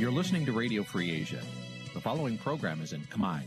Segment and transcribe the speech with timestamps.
[0.00, 1.42] You're listening to Radio Free Asia.
[1.94, 3.40] The following program is in Khmer.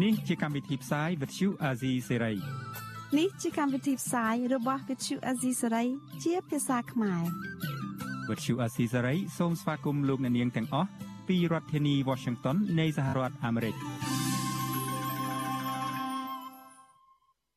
[0.00, 2.38] Nǐ chi càm bi tiệp xáy vệt chiu a zì sê ray
[3.18, 5.86] នេះជាកម្មវិធីផ្សាយរបស់ Vithu Azisari
[6.24, 7.22] ជាភាសាខ្មែរ
[8.28, 10.88] វត្តឈូអាស៊ីសេរីសូមស្វាគមន៍លោកអ្នកនាងទាំងអស់
[11.28, 13.74] ពីរដ្ឋធានី Washington នៃសហរដ្ឋអាមេរិក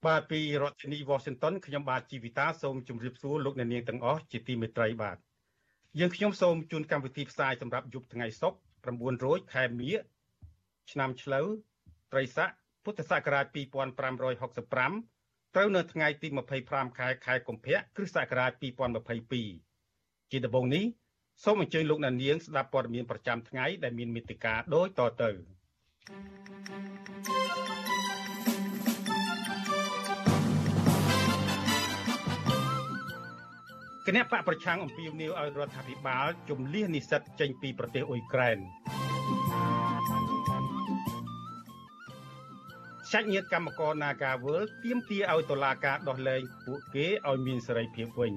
[0.09, 5.17] បាទពីរដ្ឋធានី Washington ខ្ញុំបាទជីវិតាសូមជម្រាបសួរលោកអ្នកនាងទាំងអស់ជាទីមេត្រីបាទ
[5.99, 9.93] យើងខ្ញុំសូមជូនកម្មវិធីផ្សាយសម្រាប់យប់ថ្ងៃសុក្រ9រោចខែមិញ
[10.91, 11.47] ឆ្នាំឆ្លូវ
[12.13, 12.51] ត្រីស័ក
[12.85, 16.29] ពុទ្ធសករាជ2565ត្រូវនៅថ្ងៃទី
[16.63, 18.51] 25ខែខែកុម្ភៈគ្រិស្តសករាជ
[19.43, 20.85] 2022ជាដំបូងនេះ
[21.45, 25.31] សូមអញ្ជើញលោកអ្នកនាងស្ដាប់ព័ត៌មានប្រចាំថ្ងៃដែលមានមេត្តាដូចតទៅ
[34.07, 38.59] គណៈបកប្រឆាំងអំពាវនាវឲ្យរដ្ឋាភិបាលជំលះនិស្សិតចេញពីប្រទេសអ៊ុយក្រែន
[43.13, 48.33] សាច់ញាតិកម្មករ Nagawal ទាមទារឲ្យតុលាការដោះលែងពួកគេឲ្យមានសេរីភាពវិញ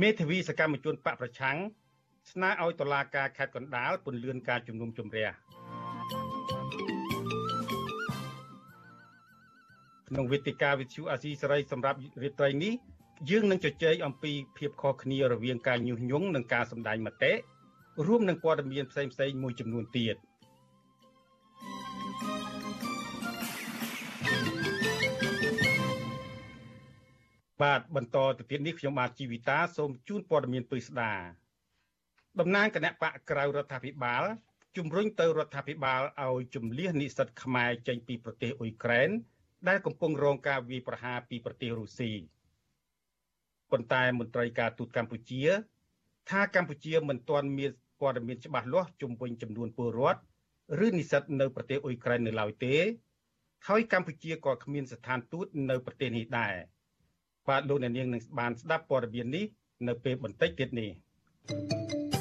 [0.00, 1.56] មេធាវីសកម្មជនបកប្រឆាំង
[2.32, 5.28] ស្នើឲ្យតុលាការខេត្តកណ្ដាលពន្យាការជំនុំជម្រះ
[10.12, 12.72] ក្នុងវេទិកាវិទ្យុអាស៊ីសេរីសម្រាប់រាត្រីនេះ
[13.30, 17.32] យើងនឹងជជែកអំពីភាពខុសគ្នារវាងការញុះញង់និងការសម្ដែងមតិ
[18.06, 20.16] រួមនឹងព័ត៌មានផ្សេងៗមួយចំនួនទៀត
[27.62, 31.12] បាទបន្តទៅទៀតនេះខ្ញុំបាទជីវិតាសូមជូនព័ត៌មានពិស្ដា
[32.40, 34.24] តំណាងគណៈបកក្រៅរដ្ឋាភិបាល
[34.76, 39.10] ជំរុញទៅរដ្ឋាភិបាលឲ្យជំលះនិស្សិតខ្មែរចេញពីប្រទេសអ៊ុយក្រែន
[39.68, 42.10] ដែលកំពុងរងការវាយប្រហារពីប្រទេសរុស្ស៊ី
[43.70, 45.42] ប៉ុន្តែមន្ត្រីការទូតកម្ពុជា
[46.30, 50.20] ថាកម្ពុជាមិនទាន់មានព័ត៌មានច្បាស់លាស់ជំវិញចំនួនពលរដ្ឋ
[50.86, 52.74] ឬនិស្សិតនៅប្រទេសអ៊ុយក្រែននៅឡើយទេ
[53.68, 56.54] ហើយកម្ពុជាក៏គ្មានស្ថានទូតនៅប្រទេសនេះដែរ
[57.48, 59.44] បាទលោកអ្នកនាងនឹងបានស្ដាប់ព័ត៌មាននេះ
[59.88, 60.90] នៅពេលបន្តិចទៀតនេះ
[61.48, 62.11] thank you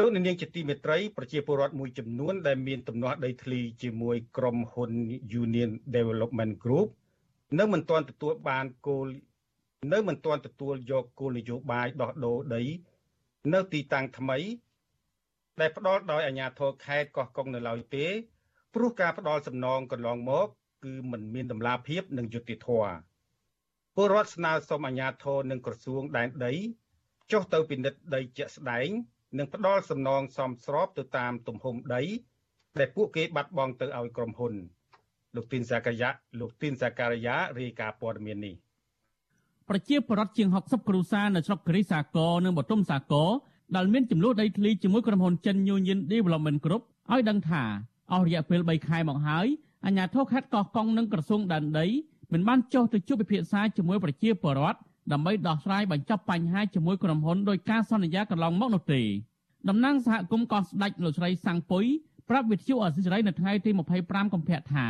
[0.00, 4.90] លោកនាងជាទីមេត្រីប្រជាពលរដ្ឋមួយចំនួនដែលមានទំនាស់ដីធ្លីជាមួយក្រុមហ៊ុន
[5.42, 6.88] Union Development Group
[7.58, 9.06] នៅមិនទាន់ទទួលបានគោល
[9.92, 12.62] នៅមិនទាន់ទទួលយកគោលនយោបាយដោះដូរដី
[13.54, 14.38] នៅទីតាំងថ្មី
[15.60, 18.06] ដែលផ្ដល់ដោយអាជ្ញាធរខេត្តកោះកុងនៅឡើយទេ
[18.74, 20.46] ព្រោះការផ្ដល់សំណងកន្លងមក
[20.84, 22.94] គឺមិនមានតម្លាភាពនិងយុត្តិធម៌
[23.94, 26.52] ពលរដ្ឋស្នើសុំអាជ្ញាធរនិងក្រសួងដែនដី
[27.32, 28.90] ចុះទៅពិនិត្យដីជាក់ស្ដែង
[29.38, 32.02] និងផ្ដល់សំណងសមស្របទៅតាមទំហំដី
[32.78, 34.54] ដែលពួកគេបាត់បង់ទៅឲ្យក្រុមហ៊ុន
[35.36, 36.08] លោកទីនសាកាយា
[36.40, 38.54] លោកទីនសាការីយ៉ារាយការណ៍ព័ត៌មាននេះ
[39.68, 43.30] ប្រជាពលរដ្ឋជាង60គ្រួសារនៅស្រុកគិរីសាគរនិងបទុមសាគរ
[43.76, 47.62] ដែលមានចំនួនដីធ្លីជាមួយក្រុមហ៊ុនចិន Union Development Group ឲ្យដឹងថា
[48.12, 49.46] អស់រយៈពេល3ខែមកហើយ
[49.84, 51.86] អាជ្ញាធរខេត្តកោះកុងនិងក្រសួងដែនដី
[52.32, 54.78] មិនបានចុះទៅជួបពិភាក្សាជាមួយប្រជាពលរដ្ឋ
[55.12, 59.02] ដើម្បីដោះស្រាយបញ្ចប់បញ្ហាជាមួយក្រុមហ៊ុនដោយការសន្យាកន្លងមកនោះទេ
[59.68, 61.84] តំណាងសហគមន៍កោះស្ដេចលោកស្រីសាំងពុយ
[62.28, 63.70] ប្រាប់វិទ្យុអសិរ័យនៅថ្ងៃទី
[64.02, 64.86] 25កុម្ភៈថា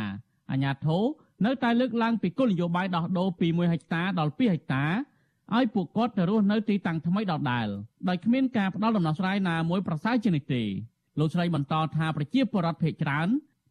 [0.51, 1.03] អាញាធរ
[1.45, 4.85] នៅតែលើកឡើងពីគោលនយោបាយដោះដូរពី1ហិកតាដល់2ហិកតា
[5.55, 7.67] ឲ្យពួកគាត់ទៅរស់នៅទីតាំងថ្មីដដែល
[8.09, 10.63] ដោយគ្មានការផ្ដល់ដំណោះស្រាយណាមួយប្រសើរជាងនេះទេ
[11.19, 13.27] លោកស្រីបន្តថាប្រជាពលរដ្ឋភ័យច្រើន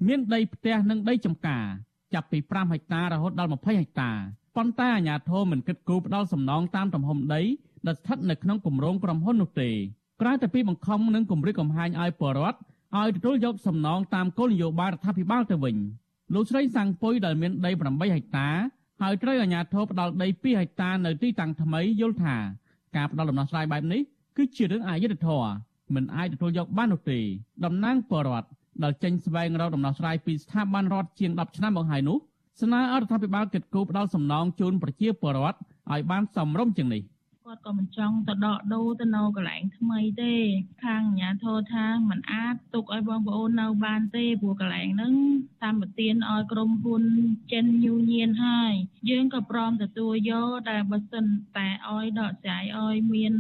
[0.06, 1.64] មានដីផ្ទះនិងដីចម្ការ
[2.14, 4.10] ចាប់ពី5ហិកតារហូតដល់20ហិកតា
[4.60, 7.42] ប៉ុន្តែអាជ្ញាធរមិនគិតគូរផ្ដល់សំណងតាមទំហំដី
[7.86, 9.70] ដែលស្ថិតនៅក្នុងគម្រោងក្រុមហ៊ុននោះទេ
[10.20, 12.58] ក្រៅតែពីបង្ខំនិងគម្រិតកំហែងឲ្យពលរដ្ឋ
[12.98, 15.76] ឲ្យទទួលយកសំណងតាមគោលនយោបាយរដ្ឋាភិបាលទៅវិញ
[16.34, 18.48] លោកស្រីសាំងពុយដែលមានដី8ហិកតា
[19.02, 22.36] ហើយត្រូវអាជ្ញាធរផ្ដល់ដី2ហិកតានៅទីតាំងថ្មីយល់ថា
[22.96, 24.00] ការផ្ដល់ដំណោះស្រាយបែបនេះ
[24.36, 25.50] គឺជារឿងអយុត្តិធម៌
[25.94, 27.18] មិនអាចទទួលយកបាននោះទេ
[27.64, 28.48] តំណាងពលរដ្ឋ
[28.82, 32.18] ដែលចេញស្វែងរកដំណោះស្រាយពីស្ថាប័នរដ្ឋជាង10ឆ្នាំមកហើយនោះ
[32.60, 35.58] ស្នើអរដ្ឋាភិបាលកិត្តគូផ្ដល់សំណងជូនប្រជាពលរដ្ឋ
[35.92, 37.19] ឲ្យបានសមរម្យជាងនេះអ
[37.50, 40.34] គាត់ក៏មិនចង់ទៅដកដូរទៅនៅកន្លែងថ្មីទេ
[40.84, 45.14] ខាងអាជ្ញាធរថាมันអាចទុកឲ្យបងប្អូននៅបានទេព្រោះកន្លែងហ្នឹង
[45.62, 47.02] តាមប្រទានឲ្យក្រុមហ៊ុន
[47.52, 48.72] ចិនញូញៀនហើយ
[49.10, 51.26] យើងក៏ព្រមទទួលយកតែបើសិន
[51.56, 53.34] តែឲ្យដកស្រាយឲ្យមាន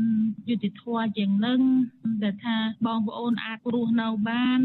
[0.48, 1.60] យុតិធម៌ជាងនឹង
[2.24, 4.60] ដែលថាបងប្អូនអាចរស់នៅបាន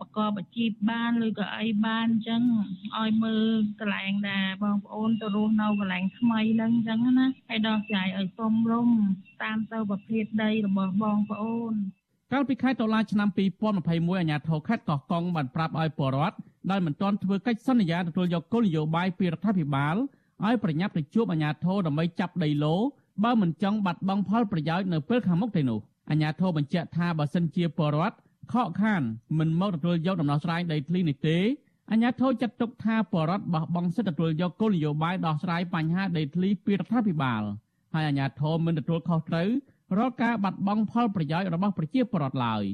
[0.00, 2.42] ប្រកបអាជីពបានឬក៏អីបានអញ្ចឹង
[2.98, 3.46] ឲ្យមើល
[3.80, 8.83] កន្លែងដែលបងប្អូនទៅរស់នៅកន្លែងថ្មីហ្នឹងអញ្ចឹងណាហើយដោះស្រាយឲ្យសមរម្យ
[9.42, 11.74] តាមទៅប្រភេទដីរបស់បងប្អូន
[12.32, 13.28] កាលពីខែតុលាឆ្នាំ
[13.74, 16.36] 2021អាជ្ញាធរខេត្តកោះកុងបានប្រាប់ឲ្យពលរដ្ឋ
[16.70, 19.96] ដែលមិនទាន់ធ្វើកិច្ចសន្យាទទួលយកគោលនយោបាយពីរដ្ឋាភិបាល
[20.44, 22.74] ឲ្យប្រញាប់ទៅជួបអាជ្ញាធរដើម្បីចាប់ដីឡូ
[23.24, 28.16] បើមិនចង់បាត់បង់ផលប្រយោជន៍នៅពេលខាងមុខទេនោះអាជ្ញាធរបញ្ជាក់ថាបើសិនជាពលរដ្ឋ
[28.52, 29.02] ខកខាន
[29.38, 31.38] មិនមកទទួលយកដំណោះស្រាយដីធ្លីនេះទេ
[31.90, 37.42] អាជ្ញាធរចាត់ទុកថាបរដ្ឋបោះបង់សិទ្ធិទទួលយកគោលនយោបាយដោះស្រាយបញ្ហាដីធ្លីពីរដ្ឋាភិបាល
[37.94, 39.48] ហើយអាជ្ញាធរមិនទទួលខុសត្រូវ
[39.98, 42.64] រាល់ការបាត់បង់ផលប្រយោជន៍របស់ប្រជាពលរដ្ឋឡើយ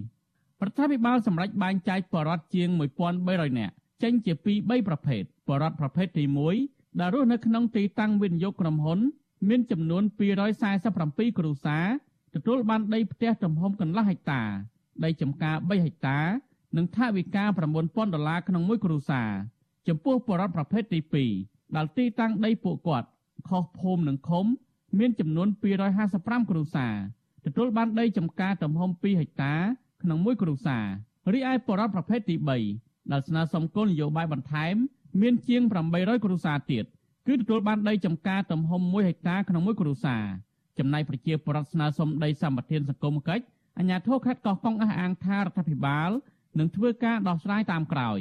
[0.64, 2.68] រដ្ឋាភិបាលសម្រេចបែងចែកបរដ្ឋជាង
[3.14, 6.24] 1300នាក់ចេញជាពីរ3ប្រភេទបរដ្ឋប្រភេទទី
[6.62, 8.98] 1ដែលរស់នៅក្នុងទីតាំងវិនិយោគក្រុមហ៊ុន
[9.48, 10.02] មានចំនួន
[10.70, 11.86] 247គ្រួសារ
[12.34, 14.42] ទទួលបានដីផ្ទះទំហំកន្លះហិកតា
[15.04, 16.18] ដីចម្ការ3ហិកតា
[16.76, 19.30] និងថវិកា9000ដុល្លារក្នុងមួយគ្រួសារ
[19.88, 21.00] ចំពោះបរិវត្តប្រភេទទី
[21.38, 23.08] 2ដែលទីតាំងដីពួកគាត់
[23.48, 24.46] ខុសភូមិនិងឃុំ
[24.98, 25.48] មានចំនួន
[25.98, 26.94] 255គ្រួសារ
[27.44, 29.54] ទទួលបានដីចម្ការទំហំ2ហិកតា
[30.02, 30.84] ក្នុងមួយគ្រួសារ
[31.32, 32.36] រីឯបរិវត្តប្រភេទទី
[32.74, 34.74] 3ដែលស្នើសុំគោលនយោបាយបន្ថែម
[35.20, 35.62] មានជាង
[35.94, 36.84] 800គ្រួសារទៀត
[37.26, 40.24] គឺទទួលបានដីចម្ការទំហំ1ហិកតាក្នុងមួយគ្រួសារ
[40.78, 43.44] ចំណែកប្រជាពលរដ្ឋស្នើសុំដីសម្បត្តិសង្គមកិច្ច
[43.78, 46.10] អាជ្ញាធរខេត្តកោះកុងអះអាងថារដ្ឋាភិបាល
[46.58, 48.18] នឹងធ្វើការដោះស្រាយតាមក្រោយ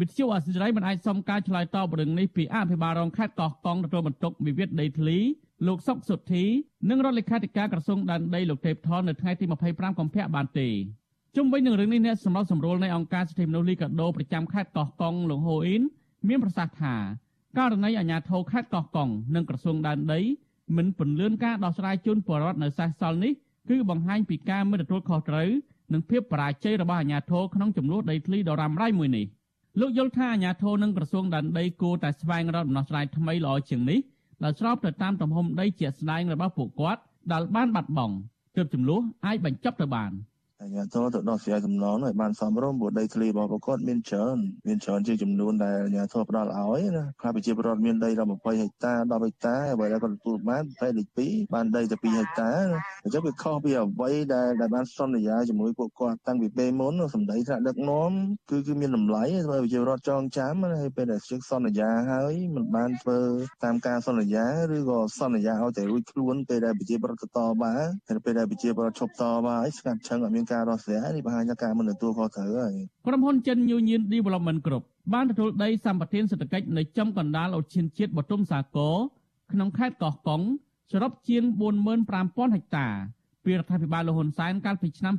[0.00, 5.18] វិទ្យុអសិរ័យមិនអាចសុំការឆ្លើយតបរឿងនេះពីអភិបាលរងខេត្តកោះកុងទទួលបន្ទុកវិវាទដីធ្លី
[5.64, 6.44] លោកសុកសុទ្ធី
[6.90, 10.68] និងរដ្ឋលេខាធិការក្រសួងដែនដីលោកទេពថននៅថ្ងៃទី25កុម្ភៈបានទេ
[11.36, 15.82] ជុំវិញនឹងរឿងនេះអ្នកសម្របសម្រួលនៃអង្គការសិទ្ធិមនុស្សលីកាដូប្រចាំខេត្តកោះកុងលោកហូអ៊ីន
[16.28, 16.94] មានប្រសាសន៍ថា
[17.58, 20.20] ករណីអាជ្ញាធរខេត្តកោះកុងនិងក្រសួងដែនដី
[20.76, 23.32] មិនពន្លឿនការដោះស្រាយជូនពលរដ្ឋនៅសេសសល់នេះ
[23.70, 25.48] គឺបង្ហាញពីការមិនទទួលខុសត្រូវ
[25.92, 29.26] និងភាពបរាជ័យរបស់អាជ្ញាធរក្នុងចំនួនដីធ្លីដ៏រ៉ាំរ៉ៃមួយនេះ
[29.80, 34.00] លោកយល់ថាអាជ្ញាធរនិងក្រសួងដែនដីគួរតែស្វែងរកដំណោះស្រាយថ្មីល្អជាងនេះ
[34.42, 37.02] ដែលស្របទៅតាមទំហំដីជាក់ស្ដែងរបស់ពួកគាត់
[37.32, 38.14] ដែលបានបាត់បង់
[38.56, 40.10] ទើបចំនួនអាចបញ្ចប់ទៅបាន។
[40.60, 44.38] អាជ្ញាធរទៅដោះស្រាយសំណងឲ្យបានសមរម្យព្រោះដីធ្លីរបស់ប្រកបមានច្រើន
[44.68, 52.52] មានច្រើនជាចំនួនដែលអាជ្ញាធរផ្ដល់ឲ្យណាខ្លះប្រជាពលរដ្ឋមានដីដល់20ហិកតា10ហិកតាអ្វីដែលគាត់ទទួលបានតែលេខ2បានដីតែ2ហិកតា
[53.04, 58.10] អញ្ចឹងវាខុសពីអ្វីដែលដែលបានសន្យាជាមួយពួកគាត់តាំងពីពេលមុនសម្ដីថ្នាក់ដឹកនាំ
[58.50, 63.20] គឺគឺមានតម្លៃធ្វើឲ្យប្រជាពលរដ្ឋចងចាំហើយពេលដែលជិះសន្យាហើយមិនបានធ្វើ
[63.64, 72.74] តាមការសន្យាឬក៏សន្យាឲ្យតែរួចខ្លួនពេលដែលប្រជាពលរដ្ឋតបបានតែពេលដែលប្រជាពលរដ្ឋឈប់តបហើយស្ងាត់ឈឹងអត់មានការដោះស្រាយនេះបង្ហាញថាការមិនទទួលខុសត្រូវហើយ
[73.06, 78.96] ក្រុមហ៊ុនចិន Union Development Group បានទទួលដីសម្បត្តិសេដ្ឋកិច្ចនៅចំកណ្ដាលអូឈានជាតិបទុមសាគរ
[79.52, 80.42] ក្នុងខេត្តកោះកុង
[80.90, 81.42] សរុបជាង
[82.00, 82.88] 45000ហិកតា
[83.44, 85.14] ពីរដ្ឋាភិបាលលហ៊ុនសែនកាលពីឆ្នាំ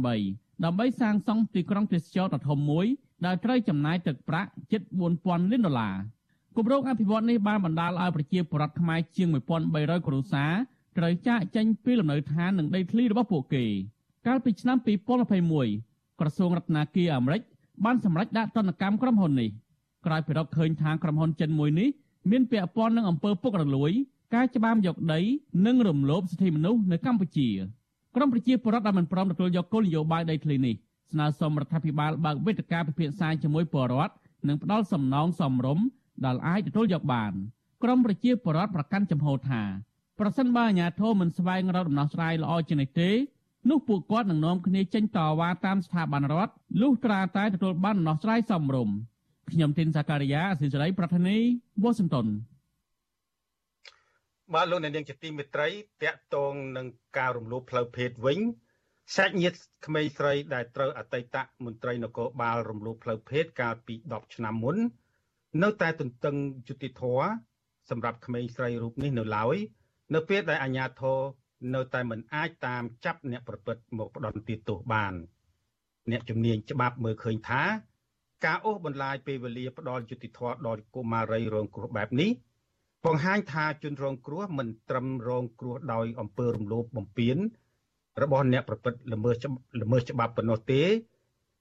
[0.00, 2.86] 2008ដើម្បីសាងសង់ទីក្រុងទេសចរដ៏ធំមួយ
[3.26, 4.82] ដែលត្រូវចំណាយទឹកប្រាក់ជិត
[5.16, 5.96] 4000លានដុល្លារ
[6.56, 9.28] គម្រោងអភិវឌ្ឍនេះបានបណ្ដាលឲ្យប្រជាពលរដ្ឋខ្មែរជាង
[9.68, 10.52] 1300គ្រួសារ
[10.98, 13.64] ត្រូវចាកចេញពីលំនៅឋាននិងដីធ្លីរបស់ពួកគេ
[14.28, 14.78] កាលពីឆ្នាំ
[15.48, 17.42] 2021ក្រសួងរដ្ឋាភិបាលអាមេរិក
[17.84, 19.50] បានសម្រេចដាក់ទណ្ឌកម្មក្រុមហ៊ុននេះ
[20.06, 21.88] ក្រោយពីរកឃើញថាក្រុមហ៊ុនចិនមួយនេះ
[22.30, 23.90] មានពាក់ព័ន្ធនឹងអំពើពុករលួយ
[24.34, 25.20] ការច្បាមយកដី
[25.66, 27.48] និងរំលោភសិទ្ធិមនុស្សនៅកម្ពុជា
[28.16, 30.74] ក្រមប្រជាពលរដ្ឋដែលមិនព្រមទទួលយកគោលនយោបាយដីធ្លីនេះ
[31.12, 34.14] ស្នើសុំរដ្ឋាភិបាលបើកវេទិកាពិភាក្សាជាមួយពលរដ្ឋ
[34.48, 35.86] និងផ្ដល់សំណងសមរម្យ
[36.24, 37.32] ដែលអាចទទួលយកបាន
[37.82, 39.62] ក្រមប្រជាពលរដ្ឋប្រកាន់ចំហថា
[40.18, 43.10] ប្រសិនបើអាជ្ញាធរមិនស្វែងរកដំណោះស្រាយល្អជាងនេះទេ
[43.68, 48.96] នោះពួកគាត់នឹងនាំគ្នាចេញតវ៉ាតាមស្ថាប័នរដ្ឋលុះត្រាតែទទួលបានដំណោះស្រាយសមរម្យ
[49.50, 51.36] ខ្ញុំទីនសាការីយ៉ាអសិរ័យប្រធានី
[51.82, 52.26] វ៉ាស៊ីនតោន
[54.54, 55.68] បាទលោកអ្នកនាងជាទីមេត្រី
[56.02, 56.86] តកតងនឹង
[57.18, 58.38] ការរំលោភផ្លូវភេទវិញ
[59.16, 64.76] សាច់ញាតិក្មេងស្រីដែលត្រូវអតីតមន្ត្រីនគរបាលរំលោភផ្លូវភេទកាលពី10ឆ្នាំមុន
[65.62, 66.36] នៅតែទន្ទឹង
[66.68, 67.02] យុតិធធ
[67.90, 69.56] សម្រាប់ក្មេងស្រីរូបនេះនៅឡើយ
[70.14, 71.18] នៅពេលដែលអាជ្ញាធរ
[71.74, 74.38] នៅតែមិនអាចតាមចាប់អ្នកប្រព្រឹត្តមកផ្ដន់
[74.68, 75.14] ទោសបាន
[76.10, 77.62] អ្នកជំនាញច្បាប់មើលឃើញថា
[78.44, 82.30] ការអូសបន្លាយពេលវេលាផ្ដល់យុតិធធដល់កុមារីរងគ្រោះបែបនេះ
[83.04, 87.36] បង្ហាញថាជនរងគ្រោះមិនត្រឹមរងគ្រោះដោយអំពើរំលោភបំពាន
[88.22, 89.44] របស់អ្នកប្រព្រឹត្តល្មើស
[89.82, 90.82] ល្មើសច្បាប់ប៉ុណ្ណោះទេ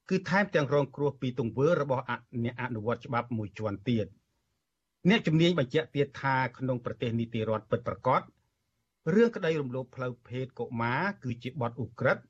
[0.10, 2.04] គឺថែមទាំងរងគ្រោះពីទង្វើរបស់
[2.44, 4.08] អ្នកអនុវត្តច្បាប់មួយជាន់ទៀត
[5.10, 8.22] អ្នកជំនាញបញ្ជាក់ទៀតថាក្នុងប្រទេសនីតិរដ្ឋពិតប្រាកដ
[9.15, 12.23] រឿងក្តីរំលោភផ្លូវភេទកុមារគឺជាបទឧក្រិដ្ឋ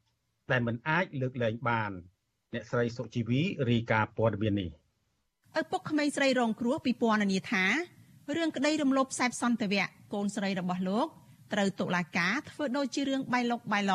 [0.51, 1.91] ដែលមិនអាចលើកលែងបាន
[2.53, 4.69] អ្នកស្រីសុជីវីរាយការណ៍ព័ត៌មាននេះ
[5.59, 7.65] ឪពុកក្មេងស្រីរងគ្រោះពីពណ៌នាថា
[8.35, 11.07] រឿងក្តីរំលោភខ្សែសន្តិវៈកូនស្រីរបស់លោក
[11.53, 13.93] ត្រូវតុលាការធ្វើដូចជារឿងបៃលុកបៃឡ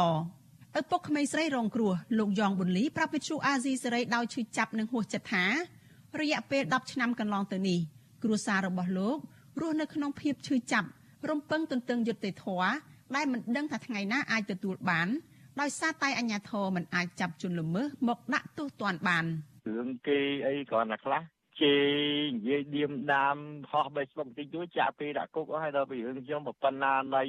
[0.81, 5.45] ឪពុកក្មេងស្រីរងគ្រោះលោកយ៉ងប៊ុនលីប្រាប់វិទ្យុអាស៊ីសេរីដោយឈឺចាប់និងហួសចិត្តថា
[6.21, 7.79] រយៈពេល10ឆ្នាំកន្លងទៅនេះ
[8.23, 9.17] គ្រួសាររបស់លោក
[9.61, 10.89] រស់នៅក្នុងភាពឈឺចាប់
[11.30, 12.70] រំពឹងទន្ទឹងយុត្តិធម៌
[13.16, 15.08] ដែលមិនដឹងថាថ្ងៃណាអាចទទួលបាន
[15.62, 19.26] ដោយសារតែអាជ្ញាធរមិនអាចចាប់ជនល្មើសមកដាក់ទោសទណ្ឌបាន
[19.68, 21.22] រឿងគេអីគ្រាន់តែខ្លះ
[21.62, 21.86] ជេរ
[22.36, 23.38] និយាយឌៀមដាម
[23.72, 27.24] ហោះ Facebook បន្តិចតួចចាក់ពេលដាក់គុកអស់ហើយដល់ពីរឿងខ្ញុំប៉ុណ្ណាណៃ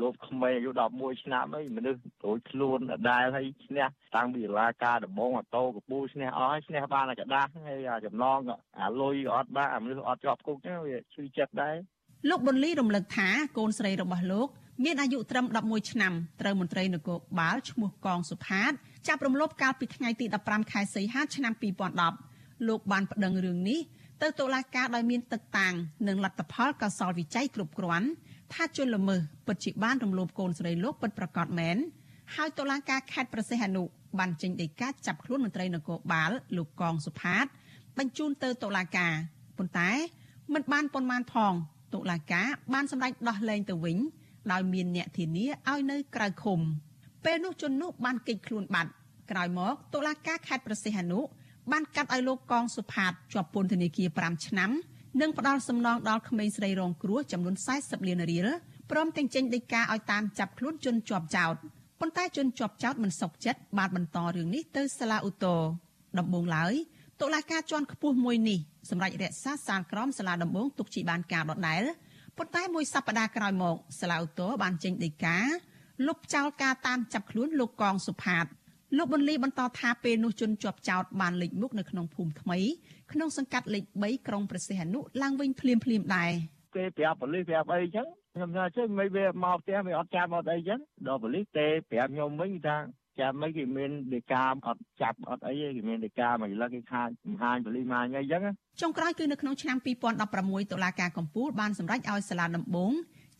[0.00, 8.38] លោកក្មេងអាយុ11ឆ្នាំអីមនុស្សត្រួយខ្លួនដដែលហើយឈ្នះតាំងពីរាការដំបងអតោកពូឈ្នះអស់ហើយឈ្នះបានតែกระដាស់ហើយអាចំណង
[8.80, 11.74] អាលុយអត់បានអាមនុស្សអត់ជាប់គុកហ្នឹងវាឈឺចិត្តដែរ
[12.29, 14.47] លោកប៊ុនលីរំលឹកថាកូនស្រីរបស់លោក
[14.83, 18.71] មានអាយុត្រឹម11ឆ្នាំត្រូវមន្ត្រីនគរបាលឈ្មោះកងសុផាត
[19.07, 21.53] ចាប់រំលោភកាលពីថ្ងៃទី15ខែសីហាឆ្នាំ
[22.11, 23.79] 2010លោកបានប្តឹងរឿងនេះ
[24.21, 25.73] ទៅតុលាការដោយមានទឹកតាំង
[26.07, 28.07] និងលទ្ធផលកសលវិច័យគ្រប់គ្រាន់
[28.53, 31.77] ថាជនល្មើសពិតជាបានរំលោភកូនស្រីលោកពិតប្រាកដមែន
[32.35, 33.83] ហើយតុលាការខេត្តប្រសិទ្ធអនុ
[34.19, 37.45] បានចេញដីកាចាប់ខ្លួនមន្ត្រីនគរបាលលោកកងសុផាត
[37.97, 39.13] បញ្ជូនទៅតុលាការ
[39.57, 39.91] ប៉ុន្តែ
[40.53, 41.53] មិនបានប៉ុន្មានផង
[41.93, 43.97] តុលាការបានសម្រេចដោះលែងទៅវិញ
[44.51, 46.59] ដោយមានអ្នកធានាឲ្យនៅក្រៅឃុំ
[47.25, 48.91] ពេលនោះជននោះបានគេចខ្លួនបាត់
[49.31, 51.19] ក្រោយមកតុលាការខេត្តប្រសិទ្ធអនុ
[51.71, 54.71] បានកាត់ឲ្យលោកកងសុផាតជាប់ពន្ធនាគារ5ឆ្នាំ
[55.21, 58.47] និងផ្ដាល់សំណងដល់ក្មេងស្រីរងគ្រោះចំនួន40លានរៀល
[58.91, 61.55] ព្រមទាំងចេញដីកាឲ្យតាមចាប់ខ្លួនជនជាប់ចោត
[61.99, 65.59] ប៉ុន្តែជនជាប់ចោតមិនសុខចិត្តបានបន្តរឿងនេះទៅសាលាឧទ្ធរ
[66.19, 66.73] ដំបងឡើយ
[67.21, 68.59] តុលាការជាន់ខ្ពស់មួយនេះ
[68.89, 71.83] សម្រាប់រក្សាសាលក្រមសាលាដំបងទុកជាបានការដដែល
[72.37, 75.37] ប៉ុន្តែមួយសប្តាហ៍ក្រោយមកសាលាឧទ្ធរបានចេញដីកា
[76.07, 78.45] លុបចោលការតាមចាប់ខ្លួនលោកកងសុផាត
[78.97, 82.59] លោកប៊ុនលីបន្តថាពេលនោះជនជាប់ចោតបានលេចមុខនៅក្នុងភូមិថ្មី
[83.11, 86.31] ក្នុងសង្កាត់លេខ3ក្រុងប្រសិទ្ធអនុឡើងវិញភ្លាមភ្លាមដែរ
[86.75, 92.77] គេប្រាប់ប៉ូលីសប្រាប់អីចឹងខ្ញុំថាជិះមិនវាមកផ្ទះវាអត់ចាប់អត់អីចឹងដល់ប៉ូលីសទេប្រាប់ខ្ញុំវិញថា
[93.19, 98.41] ចាំមិនគេមានដេកាអត់ចាប់អត់អីគេមានដេកាមួយលឹកគេខាតមហាញប៉ូលីសមកអីចឹង
[98.81, 99.77] ចុងក្រោយគឺនៅក្នុងឆ្នាំ
[100.25, 102.91] 2016តុលាការកំពូលបានសម្រេចឲ្យសាលាដំបង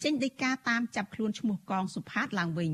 [0.04, 2.72] ចេញដីកាតាមចាប់ខ្លួនឈ្មោះកងសុផាតឡើងវិញ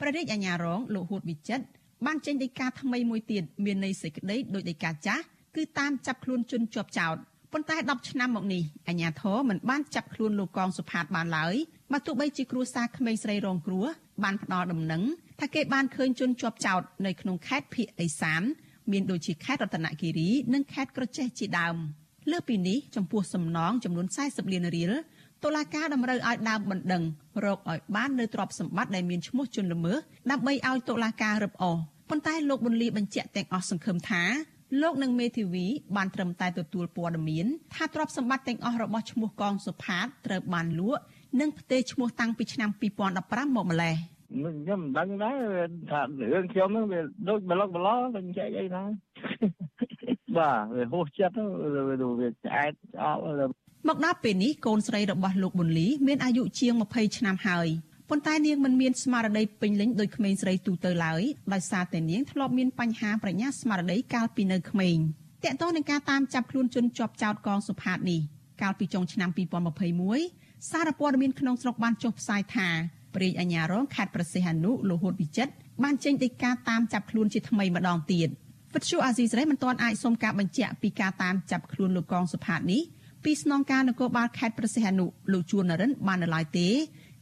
[0.00, 1.64] ព្រះរាជអាជ្ញារងលោកហួតវិចិត្រ
[2.06, 5.22] បានចេញដីកាថ្មីមួយទៀតមានន័យសេចក្តីដោយដីកាចាស់
[5.56, 7.16] គឺតាមចាប់ខ្លួនជនជាប់ចោត
[7.52, 11.54] ប៉ុន្តែ10ឆ្នាំមកនេះអាជ្ញាធរមិនបានចាប់ខ្លួនលោកកងសុផាតបានឡើយ
[11.92, 13.86] បើទោះបីជាគ្រួសារក្មេងស្រីរងគ្រោះ
[14.24, 15.02] បានផ្ដល់ដំណឹង
[15.40, 18.42] ថាគេបានឃើញជនជាប់ចោតនៅក្នុងខេត្តភៀកឦសាន
[18.92, 21.76] មានដូចជាខេត្តរតនគិរីនិងខេត្តក្រចេះជាដើម
[22.30, 24.92] លើពីនេះចំពោះសំណងចំនួន40លានរៀល
[25.44, 27.02] តុលាការតម្រូវឲ្យដើមបណ្ដឹង
[27.44, 29.98] រកឲ្យបាននៅទ្រព្យសម្បត្តិដែលមានឈ្មោះជនល្មើស
[30.30, 31.76] ដើម្បីឲ្យតុលាការរឹបអូស
[32.10, 34.22] ប៉ុន្តែលោកប៊ុនលីបញ្ជាក់ទាំងអស់សង្ឃឹមថា
[34.82, 41.02] លោកនិងមេធាវីបានត្រឹមតែទទួលព័ត៌មានថាទ្រព្យសម្បត្តិទាំងអស់របស់ឈ្មោះកងសុផាតត្រូវបានលក់
[41.40, 43.94] និងផ្ទេរឈ្មោះតាំងពីឆ្នាំ2015មកម្លេះ
[44.30, 46.00] ខ្ញុំមិនដឹងដែរថា
[46.32, 48.84] រឿងខ្ញុំហ្នឹងវាដូចប្លុកប្លោមិនចែកអីណា
[50.38, 51.36] បាទវាហួសចិត្ត
[52.20, 53.20] វាឆ្អែតអស់
[53.88, 57.68] មកដល់ពេលនេះកូនស្រីរបស់លោកប៊ុនលីមានអាយុជាង20ឆ្នាំហើយ
[58.10, 64.96] ប៉ុន្តែនាងមិនមានស្មារតីពេញលេញដោយក្មេងស្រីទូទៅឡើយដោយសារតែនាងធ្លាប់មានបញ្ហាប្រាជ្ញាស្មារតីកាលពីនៅក្មេង
[65.44, 68.20] តកតងនឹងការតាមចាប់ខ្លួនជនជាប់ចោតកងសុផាតនេះ
[68.62, 72.68] កាលពីចុងឆ្នាំ2021 សារព័ត៌មានក្នុងស្រុកបានចុះផ្សាយថា
[73.14, 75.52] ព្រាយអាញារងខេត្តប្រសិទ្ធអនុលោកហួតវិចិត្រ
[75.84, 78.28] បានចេញដីកាតាមចាប់ខ្លួនជាថ្មីម្ដងទៀត
[78.74, 82.82] វិទ្យុអាស៊ីសេរីមិនទាន់អាចសុំការបញ្ជាក់ពីការតាមចាប់ខ្លួនលោកកងសុផាតនេះ
[83.24, 86.68] ពីស្នងការនគរបាលខេត្តប្រសិទ្ធអនុលោកជួននរិនបាននៅឡើយទេ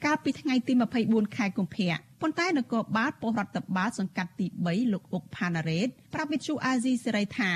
[0.05, 0.73] កាលពីថ្ងៃទី
[1.05, 7.51] 24ខែកុម្ភៈប៉ុន្តែនគរបាលប៉ុស្តិ៍រដ្ឋបាលសង្កាត់ទី3លោកអុកផាណារ៉េតប្រាប់វិទ្យុអាស៊ីសេរីថា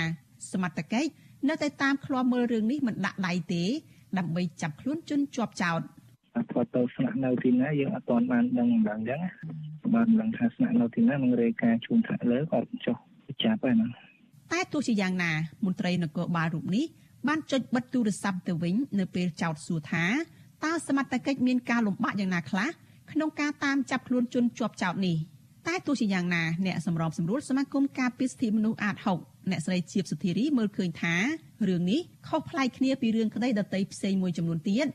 [0.53, 1.11] សមត្ថកិច្ច
[1.49, 3.65] នៅតែតាមឃ្លាំមើលរឿងនេះមិនដាក់ដៃទេ
[4.19, 5.81] ដើម្បីចាប់ខ្លួនជនជាប់ចោត
[6.53, 9.21] គាត់ទៅស្នាក់នៅទីណាយើងអត់ទាន់បានដឹងដល់អញ្ចឹង
[9.95, 12.97] បានដឹងថាស្នាក់នៅទីណានឹងរាយការណ៍ជូនថ្នាក់លើគាត់ចុះ
[13.45, 13.87] ចាប់ហើយណា
[14.53, 15.33] តែទោះជាយ៉ាងណា
[15.65, 16.85] មន្ត្រីនគរបាលរូបនេះ
[17.29, 20.05] បានចុចបិទទូរស័ព្ទទៅវិញនៅពេលចោតសួរថា
[20.65, 22.69] តើសមត្ថកិច្ចមានការលំបាកយ៉ាងណាខ្លះ
[23.13, 25.17] ក្នុងការតាមចាប់ខ្លួនជនជាប់ចោតនេះ
[25.67, 31.15] តែទោះជាយ៉ាងណាអ្នកសម្របសម្រួលសមាគមការពារសិទ្ធិមនុស្សអាត6 អ្នកស្រីជាបសុធារីមើលឃើញថា
[31.69, 34.87] រឿងនេះខុសប្លែកគ្នាពីរឿងក្តីដតីផ្សេងមួយចំនួនទៀត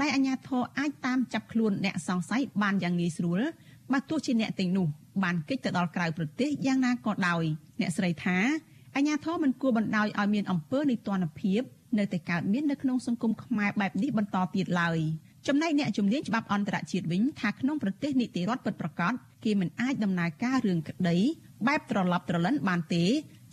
[0.00, 3.40] ដែលអាជ្ញាធរអាចតាមចាប់ខ្លួនអ្នកសង្ស័យបានយ៉ាងងាយស្រួល
[3.92, 4.86] បើទោះជាអ្នកទាំងនោះ
[5.24, 7.44] បានគេចទៅដល់ក្រៅប្រទេសយ៉ាងណាក៏ដោយ
[7.80, 8.38] អ្នកស្រីថា
[8.96, 11.62] អាជ្ញាធរមិនគួរបណ្ដោយឲ្យមានអំពើនីតិរដ្ឋភាព
[11.98, 14.98] នៅតែកើតមាននៅក្នុងសង្គមខ្មែរបែបនេះបន្តទៀតឡើយ
[15.48, 19.12] ចំណែកអ្នកជំនាញច្បាប់អន្តរជាតិវិញថាក្នុងប្រទេសនីតិរដ្ឋពិតប្រាកដ
[19.44, 21.16] គេមិនអាចដំណើរការរឿងក្តី
[21.66, 23.04] បែបត្រឡប់ត្រលិនបានទេ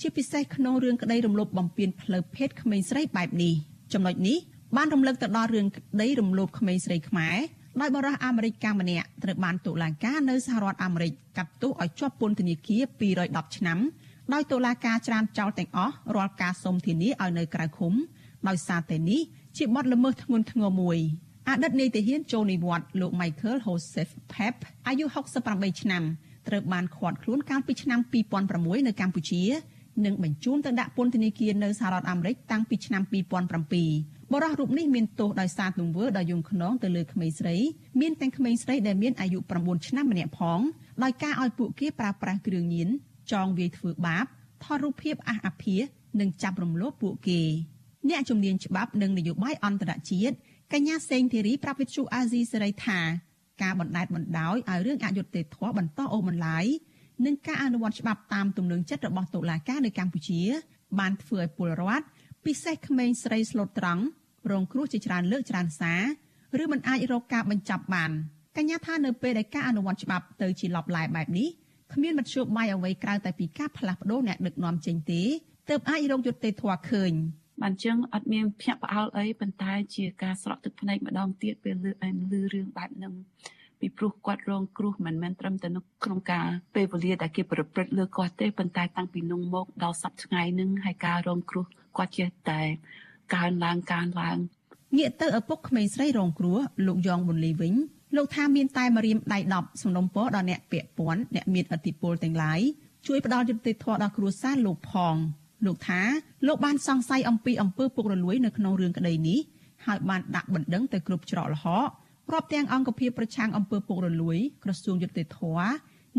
[0.02, 3.54] ជាពិសេសក្នុងរឿងក្តីរំលោភបំពានផ្លូវភេទក្មេងស្រីបែបនេះ
[3.94, 4.38] ចំណុចនេះ
[4.78, 7.38] បានរំលឹកទៅដល់រឿងក្តីរំលោភក្មេងស្រីខ្មែរ
[7.82, 12.84] ដោយបរិះអាមេរិកកាម្នាក់ត្រូវបានតុលាការនៅសហរដ្ឋអាមេរិកកាត់ទោសឲ្យជាប់ពន្ធនាគារ
[13.22, 13.80] 210ឆ្នាំ
[14.34, 17.94] ដោយតុលាការច្រានចោលទាំងអស់រាល់ការសុំធានាឲ្យនៅក្រៅឃុំ
[18.48, 19.22] ដោយសារតែនេះ
[19.58, 20.98] ជាបទល្មើសធ្ងន់ធ្ងរមួយ
[21.50, 24.56] អតីតនាយទាហានចូលនិវត្តន៍លោក Michael Joseph Pep
[24.88, 25.06] អាយុ
[25.44, 26.04] 68ឆ្នាំ
[26.48, 28.00] ត្រូវបានឃាត់ខ្លួនកាលពីឆ្នាំ
[28.44, 29.44] 2006នៅកម្ពុជា
[30.06, 33.04] និងបញ្ជូនទៅដាក់ពន្ធនាគារនៅសហរដ្ឋអាមេរិកតាំងពីឆ្នាំ
[33.68, 37.56] 2007បរិះរូបនេះមានទោសដោយសារទង្វើដ៏យង់ឃ្នងទៅលើក្មេងស្រី
[38.02, 40.60] មានទាំងក្មេងស្រីដែលមានអាយុ9ឆ្នាំម្នាក់ផង
[41.04, 42.90] ដោយការឲ្យពួកគេប្រើប្រាស់គ្រឿងញៀន
[43.32, 44.25] ចងវាយធ្វើបាប
[44.64, 45.82] ថតរូបភាពអះអាភាស
[46.20, 47.42] និងចាប់រំលោភពួកគេ
[48.10, 50.36] អ្នកជំនាញច្បាប់និងនយោបាយអន្តរជាតិ
[50.74, 53.00] កញ្ញាសេងធីរីប្រាប់វិទ្យុអាស៊ីសេរីថា
[53.62, 56.66] ការបណ្តែតបណ្ដោយឲ្យរឿងអយុត្តិធម៌បន្តអូសបន្លាយ
[57.26, 60.42] និងការអនុវត្តច្បាប់តាមទំនឹងចិត្តរបស់តុលាការនៅកម្ពុជា
[61.00, 62.06] បានធ្វើឲ្យពលរដ្ឋ
[62.46, 64.04] ពិសេសក្មេងស្រីស្លូតត្រង់
[64.52, 65.94] រងគ្រោះជាច្រើនលើកច្រើនសា
[66.60, 68.12] រឬមិនអាចរកការបញ្ចប់បាន
[68.58, 71.50] កញ្ញាថានៅពេលដែលការអនុវត្តច្បាប់ទៅជាលបឡែបែបនេះ
[71.94, 75.22] គ្មានមធ្យោបាយអ្វីក្រៅតែពីការផ្លាស់ប្ដូរអ្នកដឹកនាំចេញទេ
[75.70, 77.12] ទើបអាចរកយុត្តិធម៌ឃើញ
[77.62, 83.14] បានចឹងអត់មានភ្ញាក់ផ្អើលអីប៉ុន្តែជាការស្រក់ទឹកភ្នែកម្ដងទៀតពេលលើអែនលឺរឿងបែបហ្នឹង
[83.79, 85.67] ពីព្រោះគាត់រងគ្រោះមិនមែនត្រឹមតែ
[86.03, 91.65] ក្នុងការពេលវេលាដែលគេប្រព្រឹត្តលើគាត់ទេប៉ុន្តែតាំងពីនោះមកដល់សប្តាហ៍ថ្ងៃហ្នឹងហើយការរងគ្រោះ
[91.98, 92.62] គាត់ចេះតែ
[93.36, 94.38] កើនឡើងកើនឡើង
[94.98, 97.74] ងាកទៅឪពុកក្មេងស្រីរងគ្រោះលោកយ៉ងប៊ុនលីវិញ
[98.15, 102.60] លោកថាមានតែមរៀមដៃ10សំណុំពរដល់អ្នកពាក់ព័ន្ធអ្នកមានអធិបុលទាំងឡាយ
[103.08, 105.15] ជួយផ្ដល់យុត្តិធម៌ដល់គ្រួសារលោកផង
[105.65, 106.01] លោកថា
[106.48, 109.39] លោកបានសង្ស័យអំពីអំពើពុករលួយនៅក្នុងរឿងក្តីនេះ
[109.86, 111.89] ហើយបានដាក់បណ្ដឹងទៅគ្រប់ច្រកល្ហក
[112.29, 115.39] ព្រមទាំងអង្គភាពប្រឆាំងអំពើពុករលួយក្រសួងយុតិធធ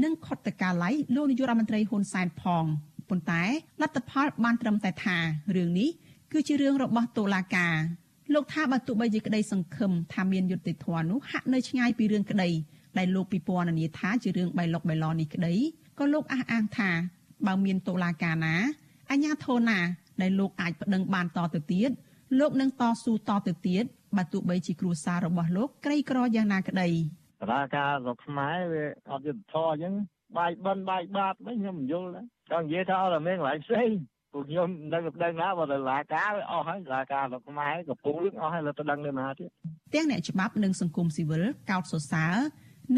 [0.05, 2.65] និងខុទ្ទកាល័យលោកនាយករដ្ឋមន្ត្រីហ៊ុនសែនផង
[3.09, 3.43] ប៉ុន្តែ
[3.83, 5.17] លទ្ធផលបានត្រឹមតែថា
[5.57, 5.91] រឿងនេះ
[6.33, 7.77] គឺជារឿងរបស់តុលាការ
[8.35, 12.51] លោកថាបើទោះបីជាក្តីសង្ឃឹមថាមានយុត្តិធម៌នោះហាក់នៅឆ្ងាយពីរឿងក្តី
[12.99, 15.55] ដែលលោកពិពណ៌នាថាជារឿងបៃលុកបៃឡនេះក្តី
[15.99, 16.91] ក៏លោកអះអាងថា
[17.47, 18.55] បើមានតុលាការណា
[19.11, 19.79] អញ្ញាធនណា
[20.23, 21.91] ដែលលោកអាចប្តឹងបានតទៅទៀត
[22.39, 23.85] លោកនឹងតស៊ូតទៅទៀត
[24.19, 26.89] បើទោះបីជាគ្រួសាររបស់លោកក្រីក្រយ៉ាងណាក្តី
[27.43, 29.95] តឡាការរបស់ខ្មែរវាអត់យុទ្ធធរអញ្ចឹង
[30.37, 33.89] បាយបិណ្ឌបាយបាតវិញខ្ញុំមិនយល់ដែរចង់និយាយថាអត់មានកន្លែងផ្សេង
[34.33, 39.49] ពួកខ្ញុំដឹងដឹងណាបើតឡាការវាអស់ហើយតឡាការរបស់ខ្មែរកំពុងលឹកអស់ហើយលើទៅដឹងនៅណាទៀត
[39.95, 42.37] ទាំងអ្នកច្បាប់និងសង្គមស៊ីវិលកោតសរសើរ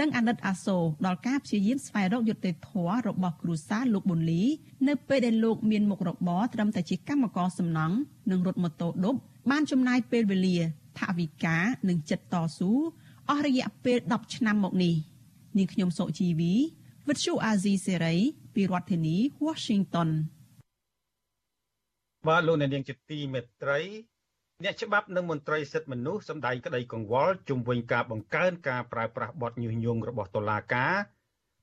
[0.01, 4.43] និងអាណិតអាសូរដល់ការព្យាយាមស្វែងរកយុត្តិធម៌របស់គ្រួសារលោកប៊ុនលី
[4.89, 7.97] នៅពេលដែលលោកមានមុខរបរត្រឹមតែជាកម្មករសំណង់
[8.31, 9.15] និងរត់ម៉ូតូឌុប
[9.51, 10.57] បានចំណាយពេលវេលា
[10.99, 11.59] ថវិកា
[11.89, 12.73] និងចិត្តតស៊ូ
[13.31, 14.95] អស់រយៈពេល10ឆ្នាំមកនេះ
[15.57, 16.55] នាងខ្ញុំសុជីវី
[17.09, 18.17] វិទ្យុអាស៊ីសេរី
[18.55, 20.11] ពីរដ្ឋធានី Washington
[22.27, 23.81] បាទលោកអ្នកនាងជាទីមេត្រី
[24.65, 30.95] អ្នកច្បាប់និងមន្ត្រីសិទ្ធិមនុស្សសម្ដែងក្តីកង្វល់ជំវិញការបង្កើនការប្រើប្រាស់បទញុះញង់របស់តុលាការ